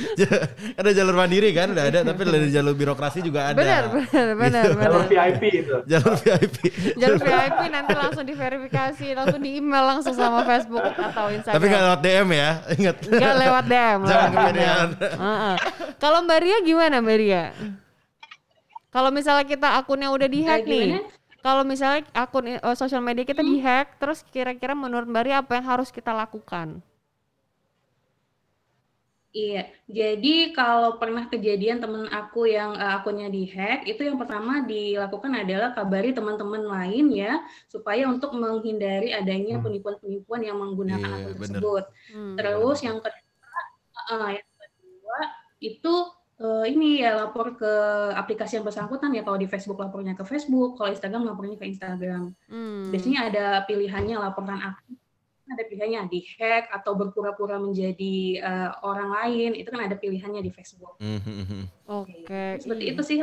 [0.80, 2.00] ada jalur mandiri kan, udah ada.
[2.08, 3.60] Tapi dari jalur birokrasi juga ada.
[3.60, 4.64] Benar, benar, benar.
[4.64, 4.80] Gitu.
[4.80, 5.76] Jalur VIP itu.
[5.84, 6.56] Jalur VIP.
[6.96, 11.52] jalur VIP nanti langsung diverifikasi, langsung di email langsung sama Facebook atau Instagram.
[11.60, 12.96] Tapi nggak lewat DM ya, ingat.
[13.12, 14.00] Nggak lewat DM.
[14.08, 14.88] Jangan kepedean.
[14.96, 15.54] Uh -uh.
[16.00, 17.44] Kalau Mbak Ria gimana Mbak Ria?
[18.88, 20.96] Kalau misalnya kita akunnya udah dihack nih,
[21.42, 23.50] kalau misalnya akun uh, sosial media kita hmm.
[23.50, 26.78] dihack, terus kira-kira menurut Mbak Ria apa yang harus kita lakukan?
[29.32, 35.32] Iya, jadi kalau pernah kejadian temen aku yang uh, akunnya dihack, itu yang pertama dilakukan
[35.32, 39.64] adalah kabari teman-teman lain ya, supaya untuk menghindari adanya hmm.
[39.64, 41.40] penipuan-penipuan yang menggunakan yeah, akun bener.
[41.40, 41.84] tersebut.
[42.12, 42.36] Hmm.
[42.36, 43.58] Terus yang kedua,
[44.12, 45.18] uh, yang kedua
[45.64, 45.94] itu
[46.42, 47.72] uh, ini ya lapor ke
[48.18, 52.34] aplikasi yang bersangkutan ya kalau di Facebook lapornya ke Facebook, kalau Instagram lapornya ke Instagram.
[52.50, 52.90] Hmm.
[52.90, 54.98] Biasanya ada pilihannya laporan aktif,
[55.46, 60.50] ada pilihannya di hack atau berpura-pura menjadi uh, orang lain, itu kan ada pilihannya di
[60.50, 60.98] Facebook.
[60.98, 61.22] Hmm.
[61.22, 61.64] hmm, hmm.
[61.86, 62.26] Oke.
[62.26, 62.50] Okay.
[62.58, 63.18] Seperti itu sih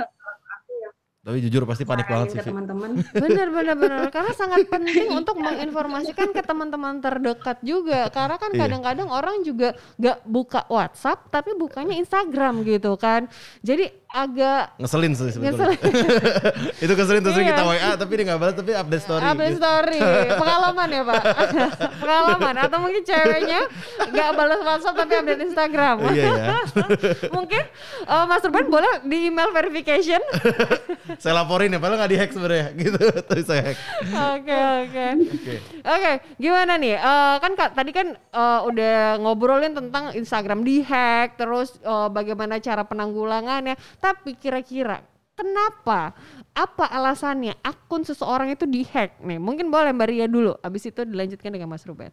[1.19, 2.39] tapi jujur pasti panik banget sih.
[2.39, 2.95] teman-teman.
[3.27, 8.07] Bener bener bener karena sangat penting untuk menginformasikan ke teman-teman terdekat juga.
[8.07, 8.59] Karena kan iya.
[8.63, 13.27] kadang-kadang orang juga gak buka WhatsApp tapi bukanya Instagram gitu kan.
[13.59, 15.77] Jadi agak ngeselin sih sebetulnya.
[15.77, 15.79] Ngeselin.
[16.87, 17.47] itu keselin terus iya.
[17.53, 19.21] kita WA tapi dia nggak balas tapi update story.
[19.21, 19.59] Update gitu.
[19.61, 19.99] story.
[20.41, 21.23] Pengalaman ya, Pak.
[22.01, 23.61] Pengalaman atau mungkin ceweknya
[24.09, 25.95] nggak balas WhatsApp tapi update Instagram.
[26.09, 26.59] iya ya.
[27.29, 27.63] mungkin
[28.09, 30.21] uh, Mas Ruben boleh di email verification.
[31.17, 32.99] Saya laporin ya, padahal nggak dihack sebenarnya gitu.
[33.25, 33.77] Tapi saya hack.
[34.37, 35.05] Oke, oke.
[35.81, 36.95] Oke, gimana nih?
[37.01, 42.85] Uh, kan Kak, tadi kan uh, udah ngobrolin tentang Instagram dihack, terus uh, bagaimana cara
[42.85, 45.01] penanggulangannya tapi kira-kira
[45.39, 46.11] kenapa?
[46.51, 49.15] Apa alasannya akun seseorang itu dihack?
[49.23, 52.11] Nih, mungkin boleh Mbak Ria dulu, habis itu dilanjutkan dengan Mas Ruben.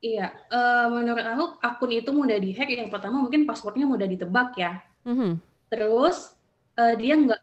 [0.00, 2.72] Iya, uh, menurut aku akun itu mudah dihack.
[2.72, 4.80] Yang pertama mungkin passwordnya mudah ditebak ya.
[5.04, 5.32] Mm-hmm.
[5.70, 6.34] Terus
[6.76, 7.40] uh, dia nggak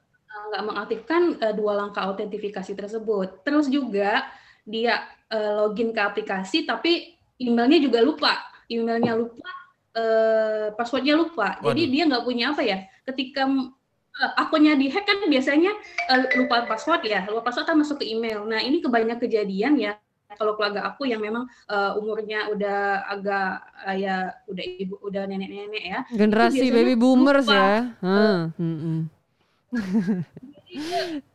[0.48, 3.42] nggak mengaktifkan uh, dua langkah autentifikasi tersebut.
[3.42, 4.28] Terus juga
[4.68, 8.34] dia uh, login ke aplikasi tapi emailnya juga lupa.
[8.68, 9.48] Emailnya lupa,
[9.96, 11.58] uh, passwordnya lupa.
[11.64, 11.72] Waduh.
[11.72, 12.84] Jadi dia nggak punya apa ya?
[13.08, 15.72] Ketika uh, akunnya dihack kan biasanya
[16.12, 18.44] uh, lupa password ya, lupa password kan masuk ke email.
[18.44, 19.96] Nah ini kebanyakan kejadian ya.
[20.36, 25.84] Kalau keluarga aku yang memang uh, umurnya udah agak uh, ya udah ibu udah nenek-nenek
[25.88, 26.00] ya.
[26.12, 27.56] Generasi baby boomers lupa.
[27.56, 27.80] ya.
[28.04, 28.40] Hmm.
[28.60, 29.00] Hmm.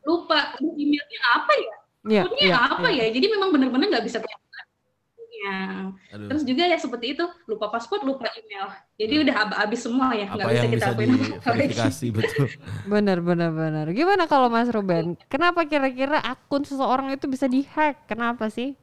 [0.07, 1.75] lupa emailnya apa ya?
[2.03, 3.09] Ya, ya, apa ya.
[3.09, 3.15] ya?
[3.15, 4.19] Jadi memang benar-benar nggak bisa
[6.13, 6.29] Aduh.
[6.29, 8.69] Terus juga ya seperti itu, lupa password, lupa email.
[9.01, 9.35] Jadi udah
[9.65, 10.93] habis semua ya, nggak bisa kita bisa
[11.41, 12.47] verifikasi betul.
[12.93, 13.87] Benar, benar, benar.
[13.97, 15.17] Gimana kalau Mas Ruben?
[15.33, 18.05] Kenapa kira-kira akun seseorang itu bisa dihack?
[18.05, 18.77] Kenapa sih?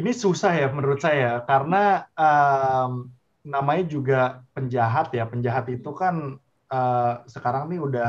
[0.00, 3.12] Ini susah ya menurut saya, karena um,
[3.44, 4.20] namanya juga
[4.56, 5.28] penjahat ya.
[5.28, 6.40] Penjahat itu kan
[6.72, 8.08] uh, sekarang nih udah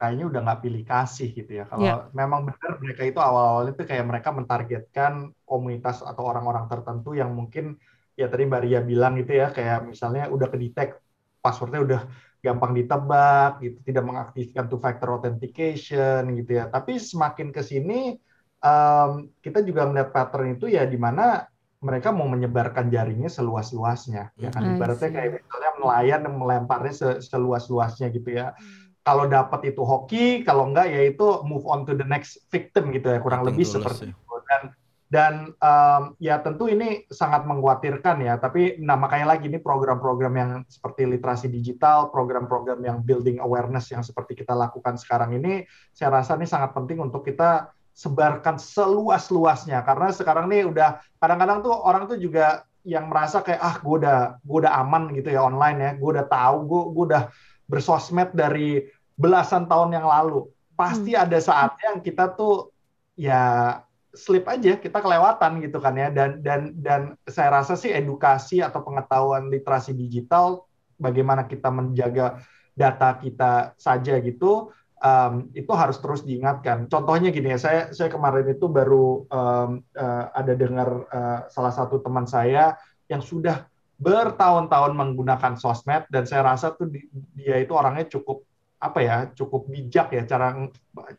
[0.00, 1.64] kayaknya udah nggak pilih kasih gitu ya.
[1.70, 2.10] Kalau yeah.
[2.10, 7.78] memang benar mereka itu awal-awal itu kayak mereka mentargetkan komunitas atau orang-orang tertentu yang mungkin
[8.18, 11.00] ya tadi Mbak Ria bilang gitu ya kayak misalnya udah kedetek
[11.40, 12.00] passwordnya udah
[12.40, 18.16] gampang ditebak gitu tidak mengaktifkan two factor authentication gitu ya tapi semakin ke sini
[18.60, 21.48] um, kita juga melihat pattern itu ya di mana
[21.80, 24.76] mereka mau menyebarkan jaringnya seluas-luasnya ya kan?
[24.76, 26.94] Ibaratnya kayak misalnya nelayan melemparnya
[27.24, 28.52] seluas-luasnya gitu ya.
[28.52, 28.88] Hmm.
[29.00, 33.08] kalau dapat itu hoki kalau enggak ya itu move on to the next victim gitu
[33.08, 34.34] ya kurang lebih seperti itu.
[34.44, 34.62] Dan
[35.10, 40.50] dan um, ya tentu ini sangat mengkhawatirkan ya tapi nah makanya lagi ini program-program yang
[40.70, 46.38] seperti literasi digital program-program yang building awareness yang seperti kita lakukan sekarang ini saya rasa
[46.38, 49.84] ini sangat penting untuk kita sebarkan seluas-luasnya.
[49.84, 54.40] Karena sekarang nih udah kadang-kadang tuh orang tuh juga yang merasa kayak ah gue udah
[54.40, 55.90] gue udah aman gitu ya online ya.
[56.00, 57.24] Gue udah tahu gue gue udah
[57.68, 58.88] bersosmed dari
[59.20, 60.48] belasan tahun yang lalu.
[60.72, 61.22] Pasti hmm.
[61.28, 62.72] ada saatnya yang kita tuh
[63.20, 63.76] ya
[64.16, 66.08] slip aja kita kelewatan gitu kan ya.
[66.08, 70.64] Dan dan dan saya rasa sih edukasi atau pengetahuan literasi digital
[70.96, 72.40] bagaimana kita menjaga
[72.72, 76.86] data kita saja gitu um, itu harus terus diingatkan.
[76.86, 82.00] Contohnya gini ya saya saya kemarin itu baru um, uh, ada dengar uh, salah satu
[82.04, 82.76] teman saya
[83.10, 83.66] yang sudah
[84.00, 86.88] bertahun-tahun menggunakan sosmed dan saya rasa tuh
[87.36, 88.48] dia itu orangnya cukup
[88.80, 90.56] apa ya cukup bijak ya cara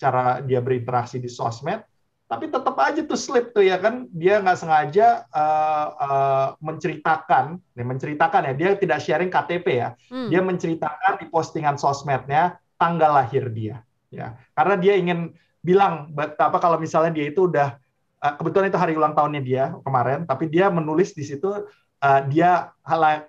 [0.01, 1.85] cara dia berinteraksi di sosmed
[2.31, 4.07] tapi tetap aja tuh slip tuh ya kan.
[4.15, 9.89] Dia nggak sengaja uh, uh, menceritakan nih menceritakan ya dia tidak sharing KTP ya.
[10.07, 10.31] Hmm.
[10.31, 16.81] dia menceritakan di postingan sosmednya tanggal lahir dia ya karena dia ingin bilang apa kalau
[16.81, 17.77] misalnya dia itu udah
[18.17, 21.69] uh, kebetulan itu hari ulang tahunnya dia kemarin tapi dia menulis di situ
[22.01, 22.73] uh, dia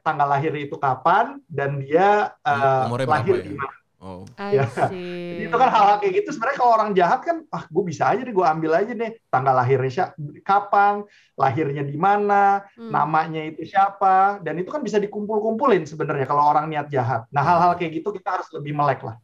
[0.01, 3.45] tanggal lahir itu kapan dan dia uh, lahir ya?
[3.45, 4.27] di mana Oh.
[4.35, 4.67] Ya.
[4.91, 8.19] Jadi itu kan hal-hal kayak gitu sebenarnya kalau orang jahat kan ah gue bisa aja
[8.19, 11.07] nih gue ambil aja nih tanggal lahirnya siapa, kapan,
[11.39, 12.91] lahirnya di mana, hmm.
[12.91, 17.31] namanya itu siapa dan itu kan bisa dikumpul-kumpulin sebenarnya kalau orang niat jahat.
[17.31, 19.23] Nah, hal-hal kayak gitu kita harus lebih melek lah.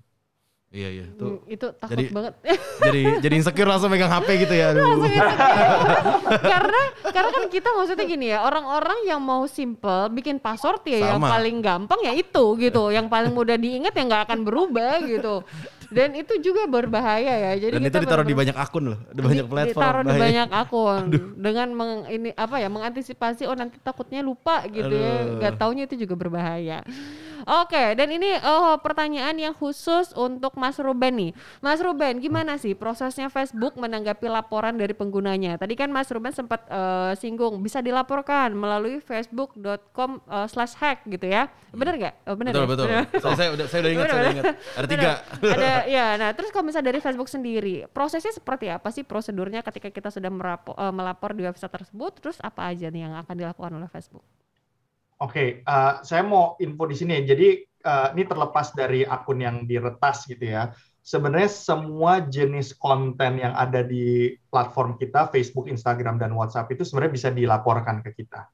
[0.68, 1.40] Iya iya tuh.
[1.40, 2.32] Hmm, itu takut jadi, banget.
[2.84, 4.76] jadi jadi insecure langsung megang HP gitu ya.
[4.76, 5.08] Langsung
[6.52, 11.08] karena karena kan kita maksudnya gini ya, orang-orang yang mau simple bikin password ya Sama.
[11.08, 15.40] yang paling gampang ya itu gitu, yang paling mudah diingat yang nggak akan berubah gitu.
[15.88, 17.52] Dan itu juga berbahaya ya.
[17.56, 19.72] Jadi Dan itu ditaruh di banyak akun loh, di banyak platform.
[19.72, 20.12] Ditaruh bahaya.
[20.12, 21.22] di banyak akun Aduh.
[21.32, 25.16] dengan meng, ini apa ya mengantisipasi oh nanti takutnya lupa gitu ya.
[25.24, 25.40] Aduh.
[25.40, 25.48] ya.
[25.48, 26.84] Gak taunya itu juga berbahaya.
[27.44, 31.32] Oke, dan ini oh, pertanyaan yang khusus untuk Mas Ruben nih.
[31.62, 35.54] Mas Ruben, gimana sih prosesnya Facebook menanggapi laporan dari penggunanya?
[35.60, 41.30] Tadi kan Mas Ruben sempat uh, singgung bisa dilaporkan melalui facebook.com uh, slash hack gitu
[41.30, 41.46] ya.
[41.70, 42.14] Benar nggak?
[42.26, 42.68] Oh, benar betul, ya?
[42.72, 42.86] betul.
[42.88, 43.04] Bener.
[43.22, 44.44] Saya, saya udah saya udah ingat, saya udah ingat.
[44.74, 45.10] Ada tiga.
[45.38, 46.06] Ada ya.
[46.16, 50.32] Nah, terus kalau misalnya dari Facebook sendiri, prosesnya seperti apa sih prosedurnya ketika kita sudah
[50.32, 52.18] merapo, uh, melapor di website tersebut?
[52.18, 54.24] Terus apa aja nih yang akan dilakukan oleh Facebook?
[55.18, 57.26] Oke, okay, uh, saya mau info di sini.
[57.26, 60.70] Jadi uh, ini terlepas dari akun yang diretas gitu ya.
[61.02, 67.12] Sebenarnya semua jenis konten yang ada di platform kita, Facebook, Instagram, dan WhatsApp itu sebenarnya
[67.16, 68.46] bisa dilaporkan ke kita.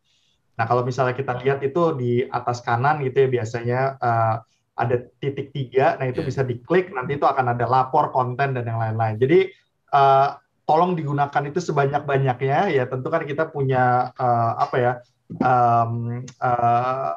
[0.55, 4.37] Nah, kalau misalnya kita lihat itu di atas kanan gitu ya biasanya uh,
[4.75, 6.29] ada titik tiga, nah itu yeah.
[6.31, 9.19] bisa diklik, nanti itu akan ada lapor konten dan yang lain-lain.
[9.19, 9.51] Jadi
[9.95, 10.35] uh,
[10.65, 12.85] tolong digunakan itu sebanyak-banyaknya ya.
[12.89, 14.93] Tentu kan kita punya uh, apa ya
[15.41, 17.13] um, uh,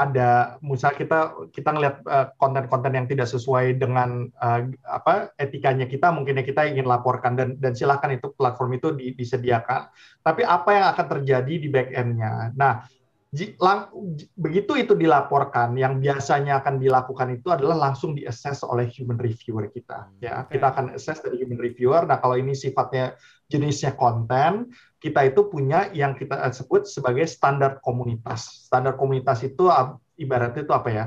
[0.00, 2.00] ada misal kita kita ngelihat
[2.40, 7.36] konten konten-konten yang tidak sesuai dengan uh, apa etikanya kita mungkin ya kita ingin laporkan
[7.36, 9.92] dan dan silahkan itu platform itu di, disediakan
[10.24, 12.88] tapi apa yang akan terjadi di back end-nya nah
[13.62, 13.94] lang,
[14.34, 20.10] begitu itu dilaporkan yang biasanya akan dilakukan itu adalah langsung diakses oleh human reviewer kita
[20.18, 23.14] ya kita akan assess dari human reviewer nah kalau ini sifatnya
[23.46, 28.68] jenisnya konten kita itu punya yang kita sebut sebagai standar komunitas.
[28.68, 29.72] Standar komunitas itu
[30.20, 31.04] ibaratnya itu apa ya?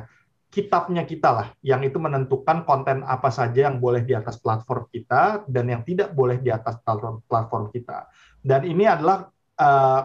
[0.49, 5.45] Kitabnya kita lah, yang itu menentukan konten apa saja yang boleh di atas platform kita
[5.49, 6.77] dan yang tidak boleh di atas
[7.25, 8.09] platform kita.
[8.37, 10.03] Dan ini adalah uh,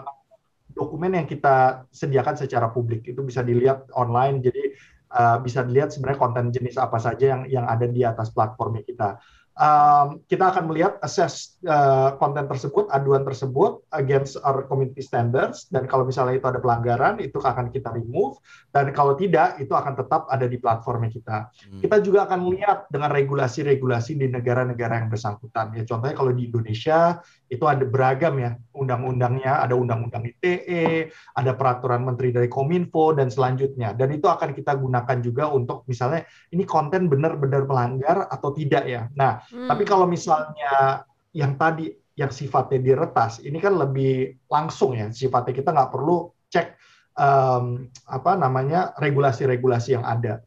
[0.78, 3.02] dokumen yang kita sediakan secara publik.
[3.10, 4.62] Itu bisa dilihat online, jadi
[5.10, 9.18] uh, bisa dilihat sebenarnya konten jenis apa saja yang yang ada di atas platformnya kita
[9.58, 15.84] um, kita akan melihat assess uh, konten tersebut, aduan tersebut against our community standards dan
[15.90, 18.38] kalau misalnya itu ada pelanggaran itu akan kita remove
[18.70, 21.36] dan kalau tidak itu akan tetap ada di platformnya kita.
[21.50, 21.80] Hmm.
[21.82, 25.74] Kita juga akan melihat dengan regulasi-regulasi di negara-negara yang bersangkutan.
[25.74, 27.18] Ya contohnya kalau di Indonesia
[27.50, 33.90] itu ada beragam ya undang-undangnya, ada undang-undang ITE, ada peraturan menteri dari Kominfo dan selanjutnya.
[33.96, 36.22] Dan itu akan kita gunakan juga untuk misalnya
[36.54, 39.10] ini konten benar-benar melanggar atau tidak ya.
[39.18, 39.68] Nah, hmm.
[39.68, 45.70] tapi kalau misalnya yang tadi yang sifatnya diretas, ini kan lebih langsung ya sifatnya kita
[45.70, 46.74] nggak perlu cek
[47.14, 50.42] um, apa namanya regulasi-regulasi yang ada.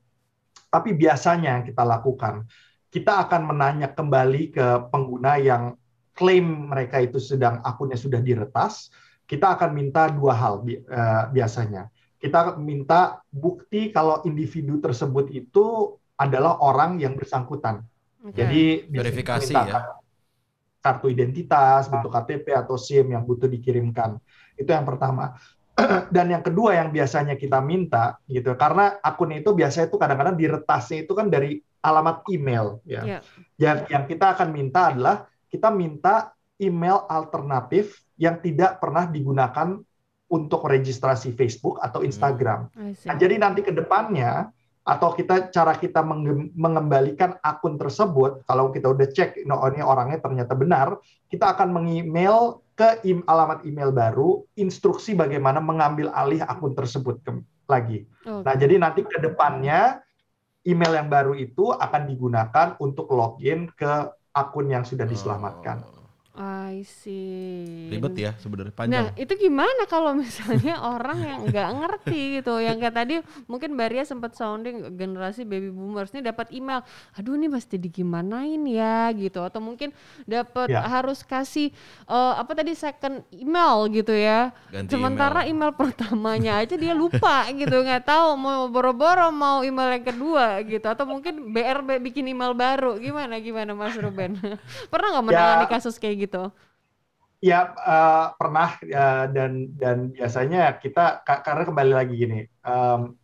[0.68, 2.44] Tapi biasanya yang kita lakukan,
[2.92, 5.80] kita akan menanya kembali ke pengguna yang
[6.12, 8.92] klaim mereka itu sedang akunnya sudah diretas.
[9.24, 11.88] Kita akan minta dua hal uh, biasanya.
[12.20, 17.82] Kita minta bukti kalau individu tersebut itu adalah orang yang bersangkutan.
[18.22, 18.38] Okay.
[18.38, 18.64] Jadi
[18.94, 19.98] verifikasi ya.
[20.82, 24.18] Kartu identitas, bentuk KTP atau SIM yang butuh dikirimkan.
[24.58, 25.38] Itu yang pertama.
[26.16, 31.08] dan yang kedua yang biasanya kita minta gitu karena akun itu biasanya itu kadang-kadang diretasnya
[31.08, 33.02] itu kan dari alamat email ya.
[33.02, 33.22] Yeah.
[33.58, 39.82] Yang yang kita akan minta adalah kita minta email alternatif yang tidak pernah digunakan
[40.32, 42.08] untuk registrasi Facebook atau hmm.
[42.08, 42.60] Instagram.
[42.78, 44.54] Nah, jadi nanti ke depannya
[44.92, 46.04] atau kita cara kita
[46.52, 51.00] mengembalikan akun tersebut kalau kita udah cek no, ini orangnya ternyata benar,
[51.32, 57.32] kita akan mengemail ke im alamat email baru instruksi bagaimana mengambil alih akun tersebut ke
[57.72, 58.04] lagi.
[58.28, 58.44] Okay.
[58.44, 60.04] Nah, jadi nanti ke depannya
[60.68, 65.88] email yang baru itu akan digunakan untuk login ke akun yang sudah diselamatkan.
[66.42, 67.86] I see.
[67.94, 68.90] Ribet ya sebenarnya panjang.
[68.90, 73.16] Nah itu gimana kalau misalnya orang yang nggak ngerti gitu, yang kayak tadi
[73.46, 76.82] mungkin Baria sempat sounding generasi baby boomers ini dapat email,
[77.14, 79.94] aduh ini mesti digimanain ya gitu, atau mungkin
[80.26, 80.82] dapat ya.
[80.82, 81.70] harus kasih
[82.10, 84.50] uh, apa tadi second email gitu ya.
[84.74, 85.70] Ganti Sementara email.
[85.70, 90.90] email pertamanya aja dia lupa gitu, nggak tahu mau boro-boro mau email yang kedua gitu,
[90.90, 94.42] atau mungkin BRB bikin email baru, gimana gimana Mas Ruben?
[94.92, 95.74] Pernah nggak menangani ya.
[95.78, 96.31] kasus kayak gitu?
[97.42, 103.18] Ya uh, pernah uh, dan dan biasanya kita karena kembali lagi gini, um,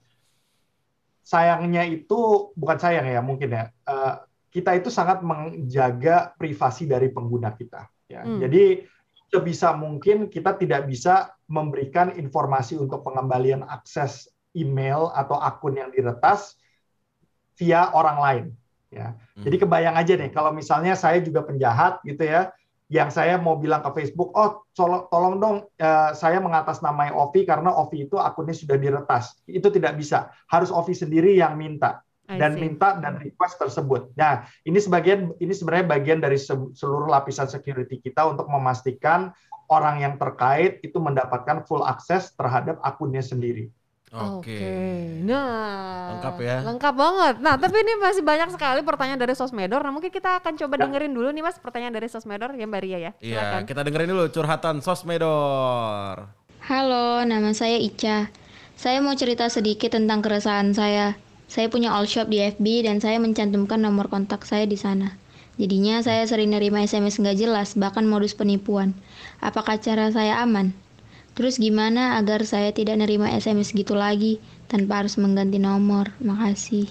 [1.22, 7.54] sayangnya itu bukan sayang ya mungkin ya, uh, kita itu sangat menjaga privasi dari pengguna
[7.54, 7.86] kita.
[8.10, 8.26] Ya.
[8.26, 8.42] Hmm.
[8.42, 8.90] Jadi
[9.30, 16.58] sebisa mungkin kita tidak bisa memberikan informasi untuk pengembalian akses email atau akun yang diretas
[17.60, 18.46] via orang lain.
[18.90, 19.14] Ya.
[19.36, 19.44] Hmm.
[19.44, 22.50] Jadi kebayang aja nih kalau misalnya saya juga penjahat gitu ya,
[22.88, 28.08] yang saya mau bilang ke Facebook, oh tolong, dong uh, saya mengatasnamai Ovi karena Ovi
[28.08, 29.44] itu akunnya sudah diretas.
[29.44, 30.32] Itu tidak bisa.
[30.48, 34.12] Harus Ovi sendiri yang minta dan minta dan request tersebut.
[34.20, 39.32] Nah, ini sebagian ini sebenarnya bagian dari seluruh lapisan security kita untuk memastikan
[39.72, 43.72] orang yang terkait itu mendapatkan full akses terhadap akunnya sendiri.
[44.08, 44.56] Oke.
[44.56, 45.20] Okay.
[45.28, 46.58] Nah, lengkap ya.
[46.64, 47.36] Lengkap banget.
[47.44, 49.84] Nah, tapi ini masih banyak sekali pertanyaan dari Sosmedor.
[49.84, 52.98] Nah, mungkin kita akan coba dengerin dulu nih Mas pertanyaan dari Sosmedor ya Mbak Ria
[53.04, 53.12] ya.
[53.20, 56.24] Iya, kita dengerin dulu curhatan Sosmedor.
[56.64, 58.32] Halo, nama saya Ica.
[58.80, 61.20] Saya mau cerita sedikit tentang keresahan saya.
[61.52, 65.20] Saya punya all shop di FB dan saya mencantumkan nomor kontak saya di sana.
[65.60, 68.96] Jadinya saya sering nerima SMS nggak jelas, bahkan modus penipuan.
[69.44, 70.72] Apakah cara saya aman?
[71.38, 76.10] Terus gimana agar saya tidak nerima SMS gitu lagi tanpa harus mengganti nomor?
[76.18, 76.90] Makasih.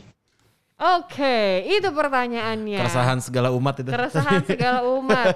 [0.77, 2.79] Oke, itu pertanyaannya.
[2.79, 3.91] Keresahan segala umat itu.
[3.91, 5.35] Keresahan segala umat.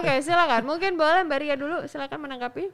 [0.00, 0.64] Oke, silakan.
[0.64, 2.72] Mungkin boleh Mbak Ria dulu, silakan menanggapi.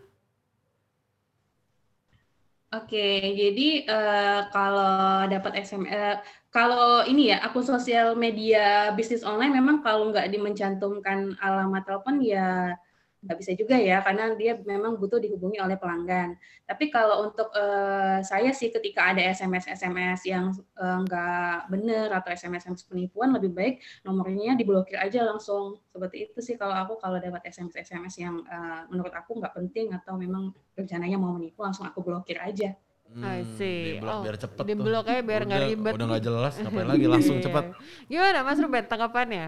[2.72, 6.16] Oke, jadi uh, kalau dapat SMS, uh,
[6.55, 12.76] kalau ini ya akun sosial media bisnis online memang kalau nggak dimencantumkan alamat telepon ya
[13.23, 16.35] nggak bisa juga ya karena dia memang butuh dihubungi oleh pelanggan.
[16.66, 22.35] Tapi kalau untuk uh, saya sih ketika ada SMS SMS yang uh, nggak benar atau
[22.35, 23.75] SMS SMS penipuan lebih baik
[24.07, 28.87] nomornya diblokir aja langsung seperti itu sih kalau aku kalau dapat SMS SMS yang uh,
[28.87, 32.75] menurut aku nggak penting atau memang rencananya mau menipu langsung aku blokir aja.
[33.12, 33.99] Hmm, I see.
[33.99, 35.93] Di blok oh, biar cepet di blok aja biar nggak ribet.
[35.99, 37.45] Udah nggak jelas, ngapain lagi langsung iya.
[37.45, 37.64] cepet.
[38.09, 39.47] Gimana Mas Ruben tanggapannya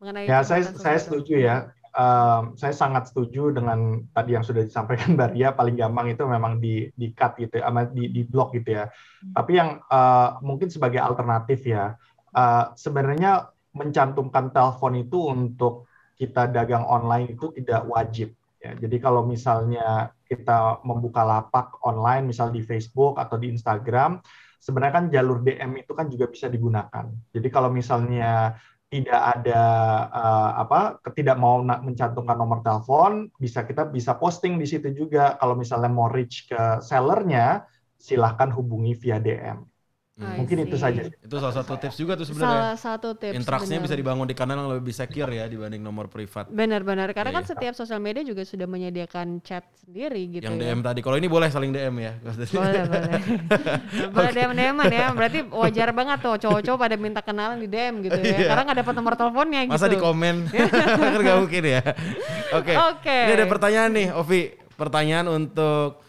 [0.00, 0.24] mengenai?
[0.24, 5.30] Ya saya saya setuju ya um, saya sangat setuju dengan tadi yang sudah disampaikan Mbak
[5.32, 8.84] Ria paling gampang itu memang di di cut gitu ya, di di blok gitu ya.
[8.86, 9.32] Hmm.
[9.32, 11.96] Tapi yang uh, mungkin sebagai alternatif ya,
[12.36, 18.72] uh, sebenarnya mencantumkan telepon itu untuk kita dagang online itu tidak wajib ya.
[18.76, 24.20] Jadi kalau misalnya kita membuka lapak online misal di Facebook atau di Instagram,
[24.58, 27.06] sebenarnya kan jalur DM itu kan juga bisa digunakan.
[27.30, 28.56] Jadi kalau misalnya
[28.86, 29.62] tidak ada
[30.14, 35.34] uh, apa tidak mau mencantumkan nomor telepon bisa kita bisa posting di situ juga.
[35.42, 37.66] Kalau misalnya mau reach ke sellernya
[37.98, 39.75] silahkan hubungi via DM
[40.16, 40.32] Hmm.
[40.40, 41.12] Mungkin itu saja.
[41.12, 42.48] Itu salah satu tips juga tuh sebenarnya.
[42.48, 43.36] Salah satu tips.
[43.36, 46.48] Interaksinya bisa dibangun di kanal yang lebih secure ya dibanding nomor privat.
[46.48, 47.12] Benar-benar.
[47.12, 47.36] Karena yeah.
[47.36, 47.50] kan iya.
[47.52, 50.48] setiap sosial media juga sudah menyediakan chat sendiri gitu.
[50.48, 50.72] Yang ya.
[50.72, 51.00] DM tadi.
[51.04, 52.16] Kalau ini boleh saling DM ya.
[52.24, 53.20] Boleh, boleh.
[54.16, 55.06] boleh DM DM ya.
[55.12, 58.40] Berarti wajar banget tuh cowok-cowok pada minta kenalan di DM gitu ya.
[58.40, 58.48] Yeah.
[58.48, 59.76] Karena nggak dapat nomor teleponnya gitu.
[59.76, 60.36] Masa di komen?
[61.12, 61.82] kan gak mungkin ya.
[62.56, 62.72] Oke.
[62.72, 62.76] Okay.
[63.04, 63.22] Okay.
[63.28, 64.42] Ini ada pertanyaan nih, Ovi.
[64.80, 66.05] Pertanyaan untuk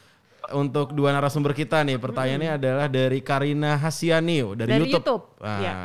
[0.56, 1.98] untuk dua narasumber kita nih.
[2.00, 5.04] Pertanyaannya adalah dari Karina Hasianio dari, Dari YouTube.
[5.04, 5.76] YouTube, Nah, ya.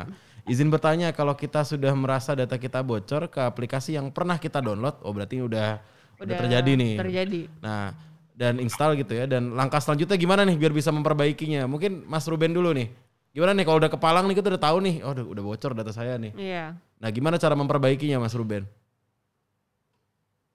[0.43, 4.99] Izin bertanya kalau kita sudah merasa data kita bocor ke aplikasi yang pernah kita download,
[5.07, 5.79] oh berarti udah
[6.19, 6.93] udah, terjadi nih.
[6.99, 7.41] Terjadi.
[7.63, 7.95] Nah,
[8.35, 9.23] dan install gitu ya.
[9.23, 11.63] Dan langkah selanjutnya gimana nih biar bisa memperbaikinya?
[11.63, 12.91] Mungkin Mas Ruben dulu nih.
[13.31, 15.95] Gimana nih kalau udah kepalang nih kita udah tahu nih, oh udah, udah bocor data
[15.95, 16.35] saya nih.
[16.35, 16.75] Iya.
[16.75, 18.67] Nah, gimana cara memperbaikinya Mas Ruben?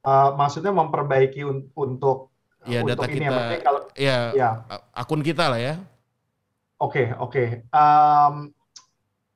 [0.08, 2.30] Eh, maksudnya memperbaiki un- untuk
[2.66, 3.30] Untuk data ya, kita.
[3.30, 4.50] maksudnya kalau Ya, ya
[4.94, 5.74] akun kita lah ya.
[6.78, 7.66] Oke, oke.
[7.66, 8.34] Em,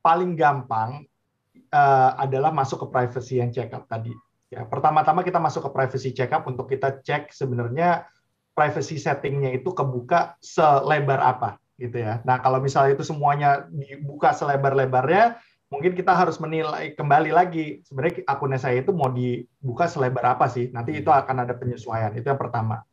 [0.03, 1.07] paling gampang
[1.55, 4.15] eh, adalah masuk ke privacy yang check up tadi.
[4.53, 8.05] Ya, pertama-tama kita masuk ke privacy check up untuk kita cek sebenarnya
[8.53, 12.21] privacy settingnya itu kebuka selebar apa, gitu ya.
[12.29, 15.41] Nah, kalau misalnya itu semuanya dibuka selebar-lebarnya,
[15.73, 20.69] mungkin kita harus menilai kembali lagi sebenarnya akunnya saya itu mau dibuka selebar apa sih?
[20.69, 22.13] Nanti itu akan ada penyesuaian.
[22.13, 22.85] Itu yang pertama.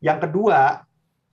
[0.00, 0.84] Yang kedua,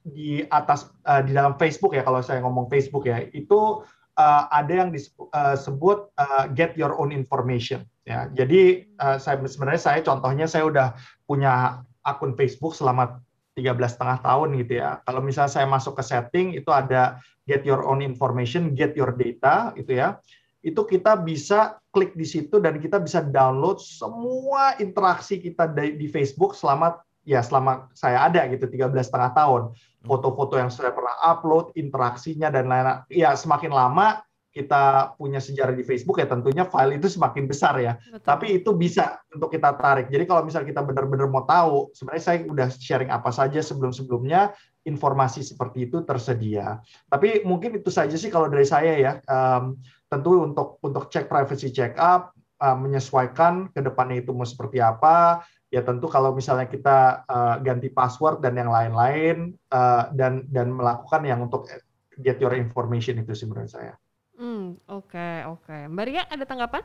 [0.07, 3.83] di atas eh, di dalam Facebook ya kalau saya ngomong Facebook ya itu
[4.15, 8.31] eh, ada yang disebut eh, get your own information ya.
[8.31, 10.87] Jadi eh, saya sebenarnya saya contohnya saya udah
[11.27, 13.19] punya akun Facebook selama
[13.59, 15.03] 13 setengah tahun gitu ya.
[15.03, 19.75] Kalau misalnya saya masuk ke setting itu ada get your own information get your data
[19.75, 20.21] gitu ya.
[20.63, 26.07] Itu kita bisa klik di situ dan kita bisa download semua interaksi kita di, di
[26.07, 29.61] Facebook selama ya selama saya ada gitu 13 setengah tahun
[30.07, 33.03] foto-foto yang saya pernah upload, interaksinya dan lain-lain.
[33.11, 34.23] Ya semakin lama
[34.57, 37.99] kita punya sejarah di Facebook ya tentunya file itu semakin besar ya.
[37.99, 38.25] Betul.
[38.25, 40.09] Tapi itu bisa untuk kita tarik.
[40.09, 44.57] Jadi kalau misal kita benar-benar mau tahu, sebenarnya saya udah sharing apa saja sebelum-sebelumnya
[44.87, 46.81] informasi seperti itu tersedia.
[47.05, 49.11] Tapi mungkin itu saja sih kalau dari saya ya.
[49.29, 54.81] Em, tentu untuk untuk cek privacy check up, eh, menyesuaikan ke depannya itu mau seperti
[54.81, 55.45] apa.
[55.77, 61.21] Ya tentu kalau misalnya kita eh, ganti password dan yang lain-lain eh, dan dan melakukan
[61.21, 61.69] yang untuk
[62.17, 63.93] get your information itu sih menurut saya.
[64.33, 65.85] Hmm, oke, oke.
[65.85, 66.81] Mbak Ria ada tanggapan?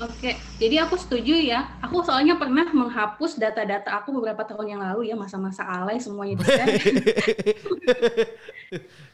[0.00, 1.80] Oke, jadi aku setuju ya.
[1.80, 6.44] Aku soalnya pernah menghapus data-data aku beberapa tahun yang lalu ya, masa-masa alay semuanya di.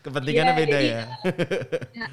[0.06, 1.02] Kepentingannya Iya, beda jadi- ya.
[1.98, 2.06] Ya,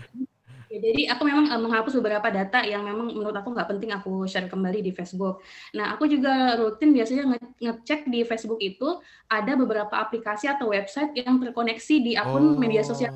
[0.77, 4.47] jadi aku memang eh, menghapus beberapa data yang memang menurut aku nggak penting aku share
[4.47, 5.39] kembali di Facebook.
[5.71, 11.15] Nah, aku juga rutin biasanya nge- ngecek di Facebook itu ada beberapa aplikasi atau website
[11.15, 13.13] yang terkoneksi di akun media sosial.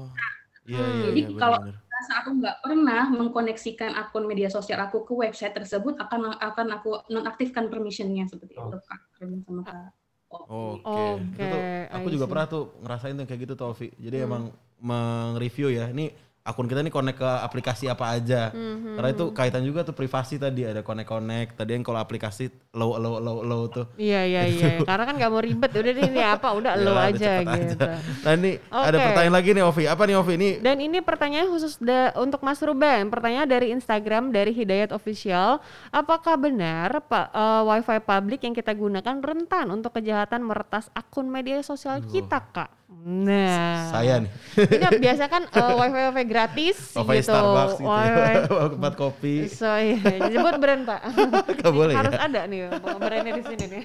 [0.64, 1.88] Iya, iya, Jadi iya, kalau- benar-benar.
[1.90, 6.96] Rasa aku nggak pernah mengkoneksikan akun media sosial aku ke website tersebut akan akan aku
[7.12, 8.72] nonaktifkan permissionnya seperti Oh.
[8.72, 9.02] itu kak.
[9.20, 9.92] Sama kak.
[10.30, 10.80] Oke.
[10.80, 12.32] Oke, Itu tuh, aku I juga see.
[12.32, 13.88] pernah tuh ngerasain tuh kayak gitu Ovi.
[14.00, 14.28] Jadi Hmm.
[14.32, 14.44] emang
[14.80, 15.92] meng-review ya.
[15.92, 16.06] Ini
[16.50, 18.50] akun kita nih connect ke aplikasi apa aja.
[18.50, 18.96] Mhm.
[18.96, 21.54] Karena itu kaitan juga tuh privasi tadi ada connect-connect.
[21.54, 23.86] Tadi yang kalau aplikasi low low low low tuh.
[23.96, 24.68] Iya, iya, iya.
[24.82, 25.70] Karena kan nggak mau ribet.
[25.70, 27.62] Udah deh ini apa, udah lo Yalah, udah aja cepet aja.
[27.64, 27.86] gitu.
[28.26, 29.06] Nah ini ada Oke.
[29.06, 29.84] pertanyaan lagi nih Ovi.
[29.86, 30.34] Apa nih Ovi?
[30.34, 33.08] Ini Dan ini pertanyaan khusus da- untuk Mas Ruben.
[33.08, 35.62] Pertanyaan dari Instagram dari Hidayat Official.
[35.90, 41.62] Apakah benar Pak eh, WiFi publik yang kita gunakan rentan untuk kejahatan meretas akun media
[41.62, 42.79] sosial kita, Kak?
[42.90, 44.32] Nah, saya nih.
[44.66, 47.30] ini biasa kan eh, WiFi WiFi gratis Ovi gitu.
[47.30, 48.34] Starbucks gitu Wifi.
[48.34, 48.42] ya.
[48.74, 49.36] Tempat kopi.
[49.46, 50.02] So, iya.
[50.26, 51.02] Sebut brand, Pak.
[51.62, 52.26] Nggak boleh Harus ya.
[52.26, 53.84] ada nih brandnya di sini nih.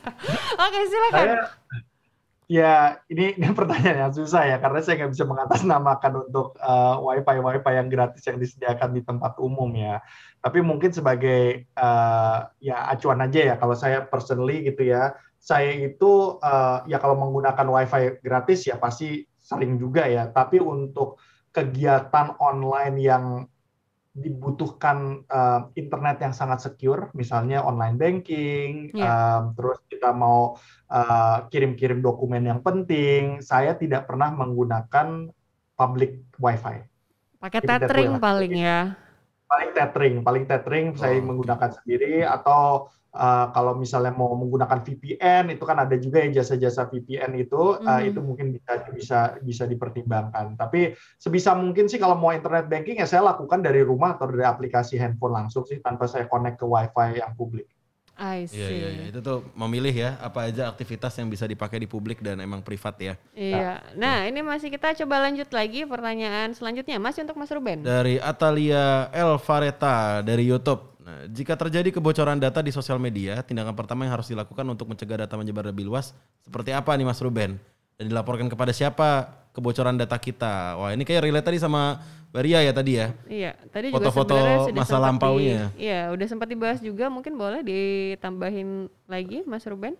[0.64, 1.26] Oke, silakan.
[1.26, 1.36] Saya
[2.46, 7.42] ya ini ini pertanyaan yang susah ya karena saya nggak bisa mengatasnamakan untuk uh, wifi
[7.42, 9.98] wifi yang gratis yang disediakan di tempat umum ya.
[10.38, 16.42] Tapi mungkin sebagai uh, ya acuan aja ya kalau saya personally gitu ya, saya itu
[16.42, 20.26] uh, ya kalau menggunakan wifi gratis ya pasti sering juga ya.
[20.26, 21.22] Tapi untuk
[21.54, 23.24] kegiatan online yang
[24.16, 29.38] dibutuhkan uh, internet yang sangat secure, misalnya online banking, Ya.
[29.38, 30.58] um, terus kita mau
[30.90, 35.30] uh, kirim-kirim dokumen yang penting, saya tidak pernah menggunakan
[35.78, 36.82] public wifi.
[37.38, 38.96] Pakai tethering paling ya.
[39.46, 41.26] Paling tethering, paling tethering saya Oh, oke.
[41.30, 46.90] menggunakan sendiri atau uh, kalau misalnya mau menggunakan VPN itu kan ada juga ya jasa-jasa
[46.90, 48.08] VPN itu uh, Mhm.
[48.10, 50.58] itu mungkin bisa bisa bisa dipertimbangkan.
[50.58, 54.42] Tapi sebisa mungkin sih kalau mau internet banking ya saya lakukan dari rumah atau dari
[54.42, 57.70] aplikasi handphone langsung sih tanpa saya connect ke wifi yang publik.
[58.16, 58.56] I see.
[58.56, 59.04] Iya, iya, iya.
[59.12, 62.96] Itu tuh memilih ya apa aja aktivitas yang bisa dipakai di publik dan emang privat
[62.96, 63.14] ya.
[63.36, 63.84] Iya.
[63.92, 66.96] Nah, ini masih kita coba lanjut lagi pertanyaan selanjutnya.
[66.96, 67.84] Masih untuk Mas Ruben.
[67.84, 70.96] Dari Atalia El Fareta dari YouTube.
[71.06, 75.28] Nah, jika terjadi kebocoran data di sosial media, tindakan pertama yang harus dilakukan untuk mencegah
[75.28, 77.60] data menyebar lebih luas seperti apa nih Mas Ruben?
[77.96, 80.76] Dan dilaporkan kepada siapa kebocoran data kita?
[80.76, 83.16] Wah, ini kayak relate tadi sama Baria ya tadi ya.
[83.24, 85.60] Iya, tadi juga Foto-foto sebenarnya sudah masa sempat di- lampaunya.
[85.80, 87.08] Iya, udah sempat dibahas juga.
[87.08, 89.96] Mungkin boleh ditambahin lagi, Mas Ruben?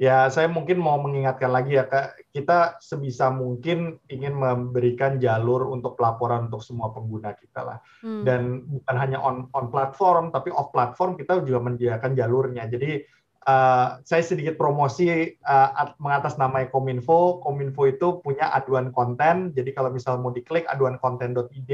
[0.00, 2.32] Ya, saya mungkin mau mengingatkan lagi ya, Kak.
[2.32, 7.78] Kita sebisa mungkin ingin memberikan jalur untuk pelaporan untuk semua pengguna kita lah.
[8.00, 8.24] Hmm.
[8.24, 12.64] Dan bukan hanya on on platform, tapi off platform kita juga menyediakan jalurnya.
[12.72, 13.04] Jadi
[13.46, 17.40] uh, saya sedikit promosi uh, mengatasnamai Kominfo.
[17.40, 19.54] Kominfo itu punya aduan konten.
[19.56, 21.72] Jadi kalau misal mau diklik aduankonten.id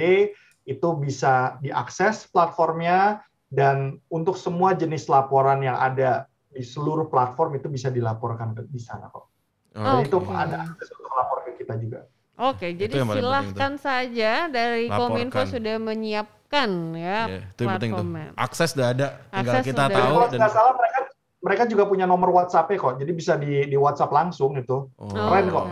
[0.66, 3.22] itu bisa diakses platformnya
[3.54, 9.06] dan untuk semua jenis laporan yang ada di seluruh platform itu bisa dilaporkan di sana
[9.12, 9.30] kok.
[9.76, 10.08] Oh, okay.
[10.08, 12.00] itu ada akses untuk lapor ke kita juga.
[12.36, 15.32] Oke, jadi silahkan saja dari Laporkan.
[15.32, 18.28] Kominfo sudah menyiapkan ya yeah, itu platformnya.
[18.36, 19.96] Akses sudah ada, tinggal Akses kita sudah.
[19.96, 20.16] tahu.
[20.16, 20.40] Kalau dan...
[20.52, 20.98] salah mereka
[21.46, 24.90] mereka juga punya nomor WhatsApp kok, jadi bisa di di WhatsApp langsung itu.
[24.98, 25.06] Oh.
[25.06, 25.66] Keren kok.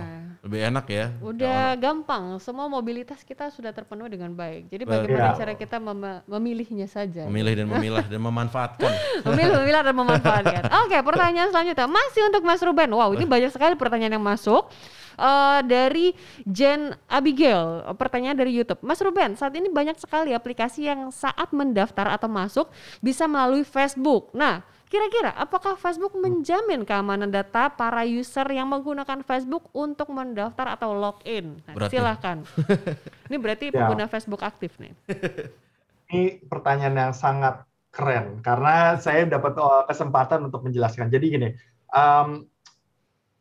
[0.44, 1.08] Lebih enak ya.
[1.24, 1.80] Udah oh.
[1.80, 4.68] gampang, semua mobilitas kita sudah terpenuhi dengan baik.
[4.68, 5.40] Jadi bagaimana ya.
[5.40, 7.24] cara kita mem memilihnya saja.
[7.24, 8.92] Memilih dan memilah dan memanfaatkan.
[9.32, 10.62] Memilih, memilah dan memanfaatkan.
[10.84, 12.92] Oke, pertanyaan selanjutnya masih untuk Mas Ruben.
[12.92, 14.68] Wow, ini banyak sekali pertanyaan yang masuk.
[15.14, 16.12] Uh, dari
[16.44, 18.82] Jen Abigail, pertanyaan dari YouTube.
[18.82, 22.66] Mas Ruben, saat ini banyak sekali aplikasi yang saat mendaftar atau masuk
[22.98, 24.34] bisa melalui Facebook.
[24.34, 24.62] Nah,
[24.94, 31.58] Kira-kira apakah Facebook menjamin keamanan data para user yang menggunakan Facebook untuk mendaftar atau login?
[31.66, 32.46] Nah, silahkan.
[33.26, 33.82] Ini berarti ya.
[33.82, 34.94] pengguna Facebook aktif nih.
[36.14, 41.10] Ini pertanyaan yang sangat keren karena saya dapat oh, kesempatan untuk menjelaskan.
[41.10, 41.48] Jadi gini,
[41.90, 42.46] um,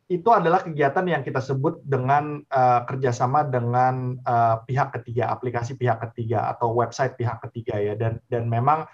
[0.04, 5.96] itu adalah kegiatan yang kita sebut dengan uh, kerjasama dengan uh, pihak ketiga, aplikasi pihak
[6.10, 8.84] ketiga atau website pihak ketiga ya, dan dan memang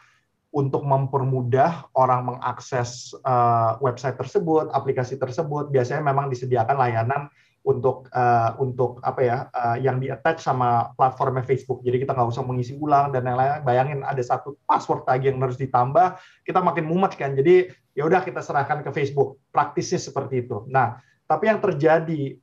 [0.51, 7.31] untuk mempermudah orang mengakses uh, website tersebut, aplikasi tersebut, biasanya memang disediakan layanan
[7.61, 11.85] untuk uh, untuk apa ya uh, yang di attach sama platformnya Facebook.
[11.85, 13.61] Jadi kita nggak usah mengisi ulang dan yang lain.
[13.63, 17.37] Bayangin ada satu password lagi yang harus ditambah, kita makin mumet kan.
[17.37, 17.69] Jadi
[18.01, 19.37] ya udah kita serahkan ke Facebook.
[19.53, 20.65] Praktisnya seperti itu.
[20.73, 20.97] Nah,
[21.29, 22.41] tapi yang terjadi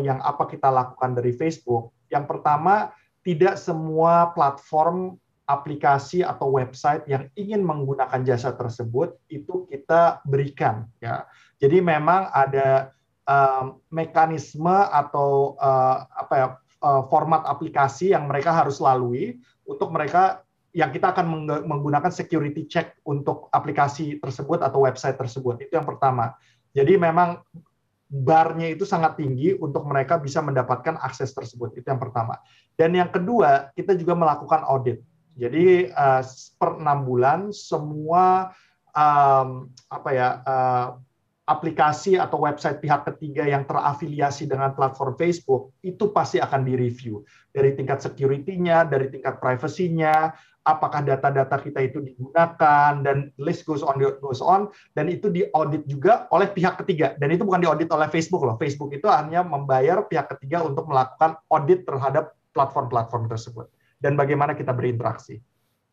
[0.00, 7.28] yang apa kita lakukan dari Facebook, yang pertama tidak semua platform aplikasi atau website yang
[7.38, 11.28] ingin menggunakan jasa tersebut itu kita berikan ya.
[11.60, 12.96] Jadi memang ada
[13.28, 16.46] um, mekanisme atau uh, apa ya
[16.82, 19.38] uh, format aplikasi yang mereka harus lalui
[19.68, 20.45] untuk mereka
[20.76, 25.64] yang kita akan menggunakan security check untuk aplikasi tersebut atau website tersebut.
[25.64, 26.36] Itu yang pertama.
[26.76, 27.40] Jadi memang
[28.12, 31.80] barnya itu sangat tinggi untuk mereka bisa mendapatkan akses tersebut.
[31.80, 32.36] Itu yang pertama.
[32.76, 35.00] Dan yang kedua, kita juga melakukan audit.
[35.32, 36.20] Jadi uh,
[36.60, 38.52] per enam bulan semua
[38.92, 40.88] um, apa ya uh,
[41.46, 47.22] aplikasi atau website pihak ketiga yang terafiliasi dengan platform Facebook itu pasti akan direview
[47.54, 50.34] dari tingkat security-nya, dari tingkat privacy-nya,
[50.66, 54.66] apakah data-data kita itu digunakan dan list goes on goes on
[54.98, 58.58] dan itu diaudit juga oleh pihak ketiga dan itu bukan diaudit oleh Facebook loh.
[58.58, 63.70] Facebook itu hanya membayar pihak ketiga untuk melakukan audit terhadap platform-platform tersebut
[64.02, 65.38] dan bagaimana kita berinteraksi.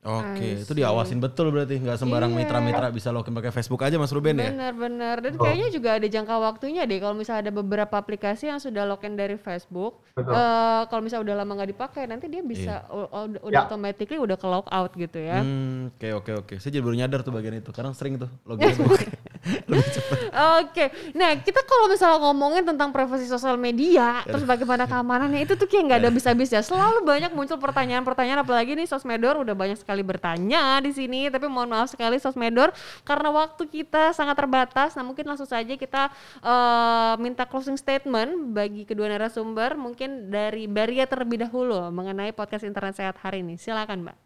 [0.03, 4.11] Oke, itu diawasin betul berarti nggak sembarang mitra mitra-mitra bisa login pakai Facebook aja Mas
[4.11, 4.51] Ruben ya.
[4.51, 5.47] Benar-benar dan oh.
[5.47, 9.39] kayaknya juga ada jangka waktunya deh kalau misalnya ada beberapa aplikasi yang sudah login dari
[9.39, 10.03] Facebook.
[10.19, 13.39] Uh, kalau misalnya udah lama nggak dipakai nanti dia bisa yeah.
[13.47, 13.63] udah ya.
[13.63, 15.39] automatically udah ke log out gitu ya.
[15.39, 16.23] Oke hmm, oke okay, oke.
[16.23, 16.55] Okay, okay.
[16.59, 17.71] Saya jadi baru nyadar tuh bagian itu.
[17.71, 18.75] Karena sering tuh login.
[20.63, 25.67] Oke, nah kita kalau misalnya ngomongin tentang privasi sosial media, terus bagaimana keamanannya itu tuh
[25.67, 26.59] kayak nggak ada bisa-bisa.
[26.59, 26.63] Ya.
[26.63, 31.27] Selalu banyak muncul pertanyaan-pertanyaan, apalagi nih sosmedor udah banyak sekali bertanya di sini.
[31.27, 32.71] Tapi mohon maaf sekali sosmedor
[33.03, 34.95] karena waktu kita sangat terbatas.
[34.95, 36.07] Nah mungkin langsung saja kita
[36.39, 39.75] uh, minta closing statement bagi kedua narasumber.
[39.75, 43.59] Mungkin dari Baria terlebih dahulu mengenai podcast internet sehat hari ini.
[43.59, 44.22] Silakan, Mbak.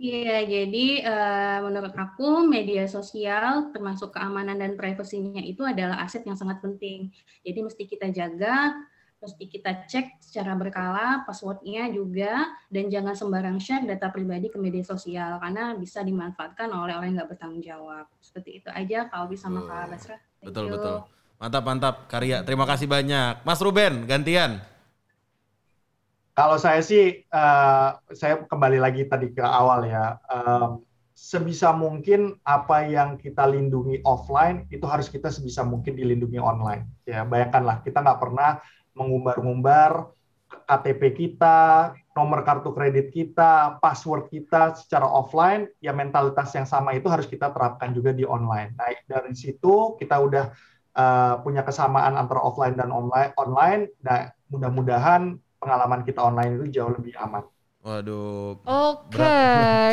[0.00, 6.40] Iya, jadi uh, menurut aku media sosial termasuk keamanan dan privasinya itu adalah aset yang
[6.40, 7.12] sangat penting.
[7.44, 8.80] Jadi mesti kita jaga,
[9.20, 14.80] mesti kita cek secara berkala passwordnya juga, dan jangan sembarang share data pribadi ke media
[14.88, 18.08] sosial karena bisa dimanfaatkan oleh orang yang nggak bertanggung jawab.
[18.24, 20.16] Seperti itu aja kalau bisa sama Kak Basra.
[20.40, 20.80] Betul you.
[20.80, 20.96] betul.
[21.36, 22.40] Mantap mantap Karya.
[22.40, 23.44] Terima kasih banyak.
[23.44, 24.64] Mas Ruben gantian.
[26.40, 30.16] Kalau saya sih, uh, saya kembali lagi tadi ke awal ya.
[30.32, 30.80] Um,
[31.12, 36.88] sebisa mungkin apa yang kita lindungi offline itu harus kita sebisa mungkin dilindungi online.
[37.04, 38.56] Ya, bayangkanlah kita nggak pernah
[38.96, 40.16] mengumbar-ngumbar
[40.64, 47.12] KTP kita, nomor kartu kredit kita, password kita secara offline, ya mentalitas yang sama itu
[47.12, 48.72] harus kita terapkan juga di online.
[48.80, 50.56] Nah, dari situ kita udah
[50.96, 53.36] uh, punya kesamaan antara offline dan online.
[53.36, 57.44] Online, nah mudah-mudahan pengalaman kita online itu jauh lebih aman.
[57.80, 58.60] Waduh.
[58.60, 59.16] Oke.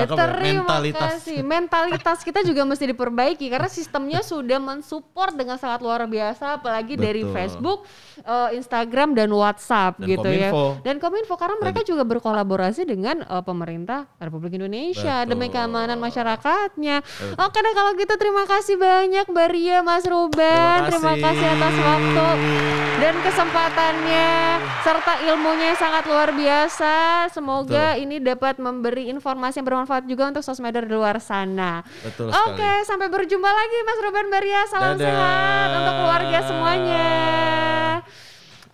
[0.04, 1.24] Cakep ya, terima mentalitas.
[1.24, 1.40] kasih.
[1.40, 7.24] Mentalitas kita juga mesti diperbaiki karena sistemnya sudah mensupport dengan sangat luar biasa, apalagi dari
[7.24, 7.32] Betul.
[7.32, 7.80] Facebook,
[8.28, 10.66] eh, Instagram dan WhatsApp Dan gitu Kominfo.
[10.76, 10.84] ya.
[10.84, 15.32] Dan Kominfo karena mereka juga berkolaborasi dengan eh, pemerintah Republik Indonesia Betul.
[15.32, 17.00] demi keamanan masyarakatnya.
[17.40, 20.92] Oke deh kalau gitu terima kasih banyak Mbak Ria, Mas Ruben.
[20.92, 21.24] Terima Terima kasih.
[21.24, 22.28] kasih atas waktu
[23.00, 24.28] dan kesempatannya
[24.84, 26.96] serta ilmunya yang sangat luar biasa.
[27.32, 31.82] Semoga ini dapat memberi informasi yang bermanfaat juga untuk sosmeder di luar sana.
[32.06, 34.62] Betul Oke, sampai berjumpa lagi Mas Ruben Maria.
[34.70, 35.06] Salam Dadah.
[35.06, 37.08] sehat untuk keluarga semuanya.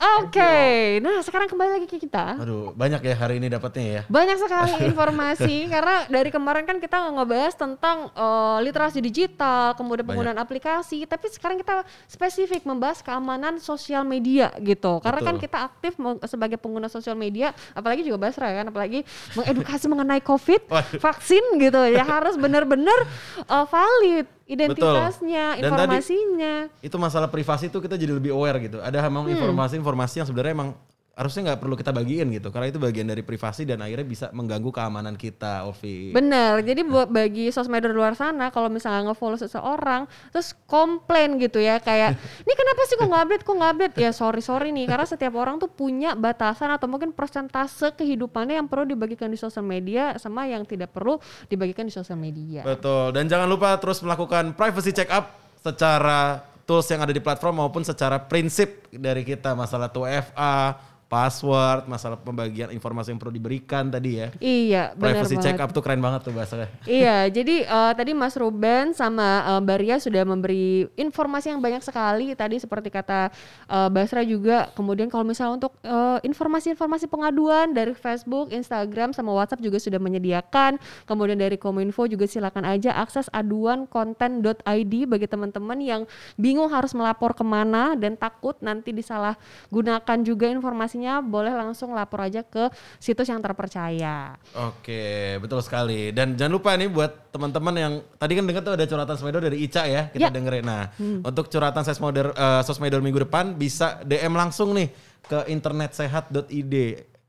[0.04, 2.36] Oke, nah sekarang kembali lagi ke kita.
[2.36, 4.02] Aduh, banyak ya hari ini dapatnya ya.
[4.12, 10.36] Banyak sekali informasi karena dari kemarin kan kita ngebahas tentang eh, literasi digital, kemudian penggunaan
[10.36, 15.00] aplikasi, tapi sekarang kita spesifik membahas keamanan sosial media gitu.
[15.00, 15.96] Karena kan kita aktif
[16.28, 19.08] sebagai pengguna sosial media, apalagi juga Basra ya kan, apalagi
[19.40, 20.68] mengedukasi mengenai COVID,
[21.06, 23.08] vaksin gitu ya harus benar-benar
[23.40, 26.54] eh, valid identitasnya, Dan tadi- informasinya.
[26.80, 28.78] Itu masalah privasi itu kita jadi lebih aware gitu.
[28.78, 29.34] Ada memang Hmm.
[29.34, 30.70] informasi-informasi yang sebenarnya emang
[31.14, 32.50] harusnya nggak perlu kita bagiin gitu.
[32.50, 36.10] Karena itu bagian dari privasi dan akhirnya bisa mengganggu keamanan kita, Ovi.
[36.10, 41.62] Bener, jadi buat bagi sosmed di luar sana kalau misalnya nge-follow seseorang terus komplain gitu
[41.62, 44.90] ya kayak ini kenapa sih kok nggak update kok nggak update ya sorry sorry nih
[44.90, 49.68] karena setiap orang tuh punya batasan atau mungkin persentase kehidupannya yang perlu dibagikan di sosial
[49.68, 52.66] media sama yang tidak perlu dibagikan di sosial media.
[52.66, 53.14] Betul.
[53.14, 57.84] Dan jangan lupa terus melakukan privacy check up secara tools yang ada di platform maupun
[57.84, 60.80] secara prinsip dari kita masalah 2FA,
[61.14, 64.28] password, masalah pembagian informasi yang perlu diberikan tadi ya.
[64.42, 65.46] Iya, benar Privacy banget.
[65.46, 66.68] check up tuh keren banget tuh bahasanya.
[66.90, 72.34] iya, jadi eh, tadi Mas Ruben sama eh, Baria sudah memberi informasi yang banyak sekali
[72.34, 73.30] tadi seperti kata
[73.70, 74.74] eh, Basra juga.
[74.74, 80.80] Kemudian kalau misalnya untuk eh, informasi-informasi pengaduan dari Facebook, Instagram sama WhatsApp juga sudah menyediakan.
[81.04, 86.02] Kemudian dari Kominfo juga silakan aja akses aduan konten.id bagi teman-teman yang
[86.40, 92.40] bingung harus melapor ke mana dan takut nanti disalahgunakan juga informasinya, boleh langsung lapor aja
[92.40, 94.40] ke situs yang terpercaya.
[94.56, 96.16] Oke, betul sekali.
[96.16, 99.58] Dan jangan lupa nih buat teman-teman yang tadi kan dengar tuh ada curhatan sosmedor dari
[99.60, 100.32] Ica ya, kita Ya.
[100.32, 100.64] dengerin.
[100.64, 104.88] Nah, untuk curhatan sosmedor eh, sosmedor minggu depan bisa DM langsung nih
[105.24, 106.76] ke internetsehat.id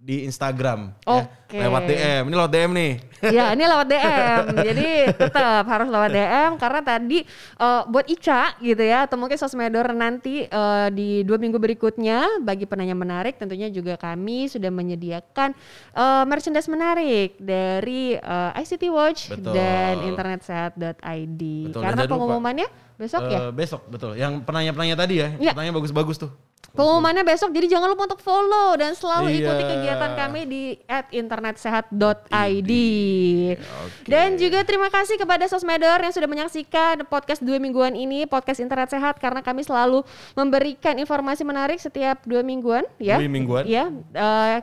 [0.05, 1.25] di Instagram ya.
[1.25, 1.57] Oke.
[1.57, 2.23] Lewat DM.
[2.29, 2.93] Ini lewat DM nih.
[3.25, 7.25] Ya ini lewat DM, jadi tetap harus lewat DM karena tadi
[7.57, 12.69] eh, buat Ica gitu ya, atau mungkin sosmedor nanti eh, di dua minggu berikutnya bagi
[12.69, 15.57] penanya menarik tentunya juga kami sudah menyediakan
[15.97, 19.57] eh, merchandise menarik dari eh, ICT Watch Betul.
[19.57, 21.43] dan internetsehat.id.
[21.73, 23.39] Karena jangan lupa, besok ya.
[23.39, 24.13] Eh, Besok betul.
[24.15, 25.51] Yang penanya-penanya tadi ya, Ya.
[25.51, 26.31] pertanyaan bagus-bagus tuh.
[26.75, 29.47] Pengumumannya besok, jadi jangan lupa untuk follow dan selalu Iya.
[29.47, 30.63] ikuti kegiatan kami di
[31.13, 32.73] @internetsehat.id.
[33.55, 34.09] Oke.
[34.11, 38.91] Dan juga terima kasih kepada Sosmedor yang sudah menyaksikan podcast dua mingguan ini, podcast Internet
[38.91, 40.03] Sehat karena kami selalu
[40.35, 43.23] memberikan informasi menarik setiap dua mingguan, ya.
[43.23, 43.65] Dua mingguan.
[43.71, 43.87] Ya,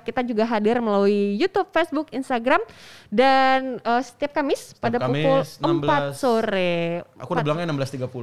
[0.04, 2.60] kita juga hadir melalui YouTube, Facebook, Instagram
[3.08, 5.24] dan eh, setiap Kamis pada Kamis,
[5.58, 6.20] pukul 4 16.
[6.20, 7.08] sore.
[7.20, 8.21] Aku udah bilangnya 16.30.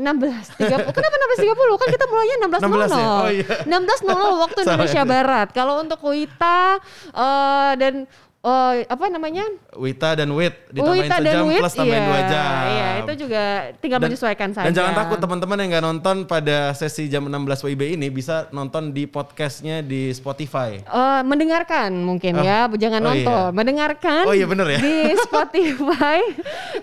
[0.00, 0.96] 16 30.
[0.96, 1.80] Kenapa 16 30?
[1.82, 3.06] Kan kita mulainya 16 16 ya?
[3.10, 3.46] Oh iya.
[3.68, 5.02] 16 waktu Indonesia.
[5.04, 5.48] Barat.
[5.52, 6.80] Kalau untuk Wita
[7.12, 7.94] eh, dan
[8.40, 9.44] eh, apa namanya?
[9.70, 12.50] Wita dan Wit ditambahin Wita sejam Wit, plus tambahin iya, dua jam.
[12.64, 13.42] Iya, itu juga
[13.78, 14.64] tinggal menyesuaikan saja.
[14.64, 18.90] Dan jangan takut teman-teman yang nggak nonton pada sesi jam 16 WIB ini bisa nonton
[18.90, 20.80] di podcastnya di Spotify.
[20.80, 22.42] Eh, mendengarkan mungkin Oh.
[22.42, 23.44] ya, jangan Oh, nonton.
[23.44, 23.52] iya.
[23.52, 24.78] Mendengarkan Oh, iya bener ya.
[24.78, 24.96] di
[25.28, 26.18] Spotify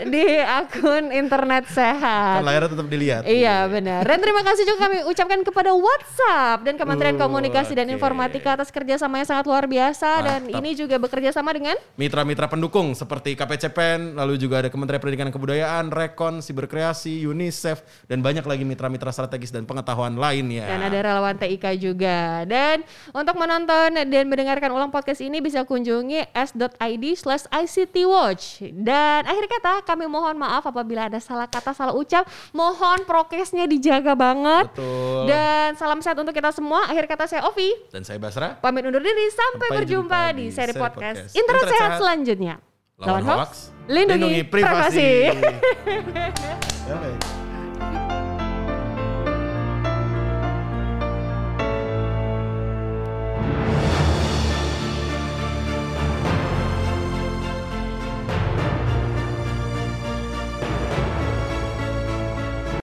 [0.03, 2.39] di akun internet sehat.
[2.39, 3.21] Kan layarnya tetap dilihat.
[3.23, 4.05] Iya benar.
[4.05, 7.95] Dan terima kasih juga kami ucapkan kepada WhatsApp dan Kementerian Uh, Komunikasi dan oke.
[7.95, 10.59] Informatika atas kerjasama yang sangat luar biasa dan Mantap.
[10.59, 15.35] ini juga bekerja sama dengan Mitra-mitra pendukung seperti KPCPEN, lalu juga ada Kementerian Pendidikan dan
[15.35, 20.65] Kebudayaan, Rekon, Siberkreasi, UNICEF, dan banyak lagi mitra-mitra strategis dan pengetahuan lainnya.
[20.65, 22.45] dan ada relawan TIK juga.
[22.45, 22.81] Dan
[23.13, 28.73] untuk menonton dan mendengarkan ulang podcast ini bisa kunjungi s.id slash ICTWatch.
[28.73, 32.25] Dan akhir kata kami mohon maaf apabila ada salah kata, salah ucap.
[32.53, 34.69] Mohon prokesnya dijaga banget.
[34.73, 35.29] Betul.
[35.29, 36.89] Dan salam sehat untuk kita semua.
[36.89, 37.73] Akhir kata saya Ovi.
[37.89, 38.57] Dan saya Basra.
[38.57, 41.69] Pamit undur diri sampai, Sampai berjumpa jumpa di di seri seri podcast, podcast Internet Internet
[41.69, 41.99] Sehat Sehat.
[42.01, 42.55] selanjutnya.
[42.97, 45.29] Lawan hoax, lindungi, privasi.
[46.89, 47.13] Sampai.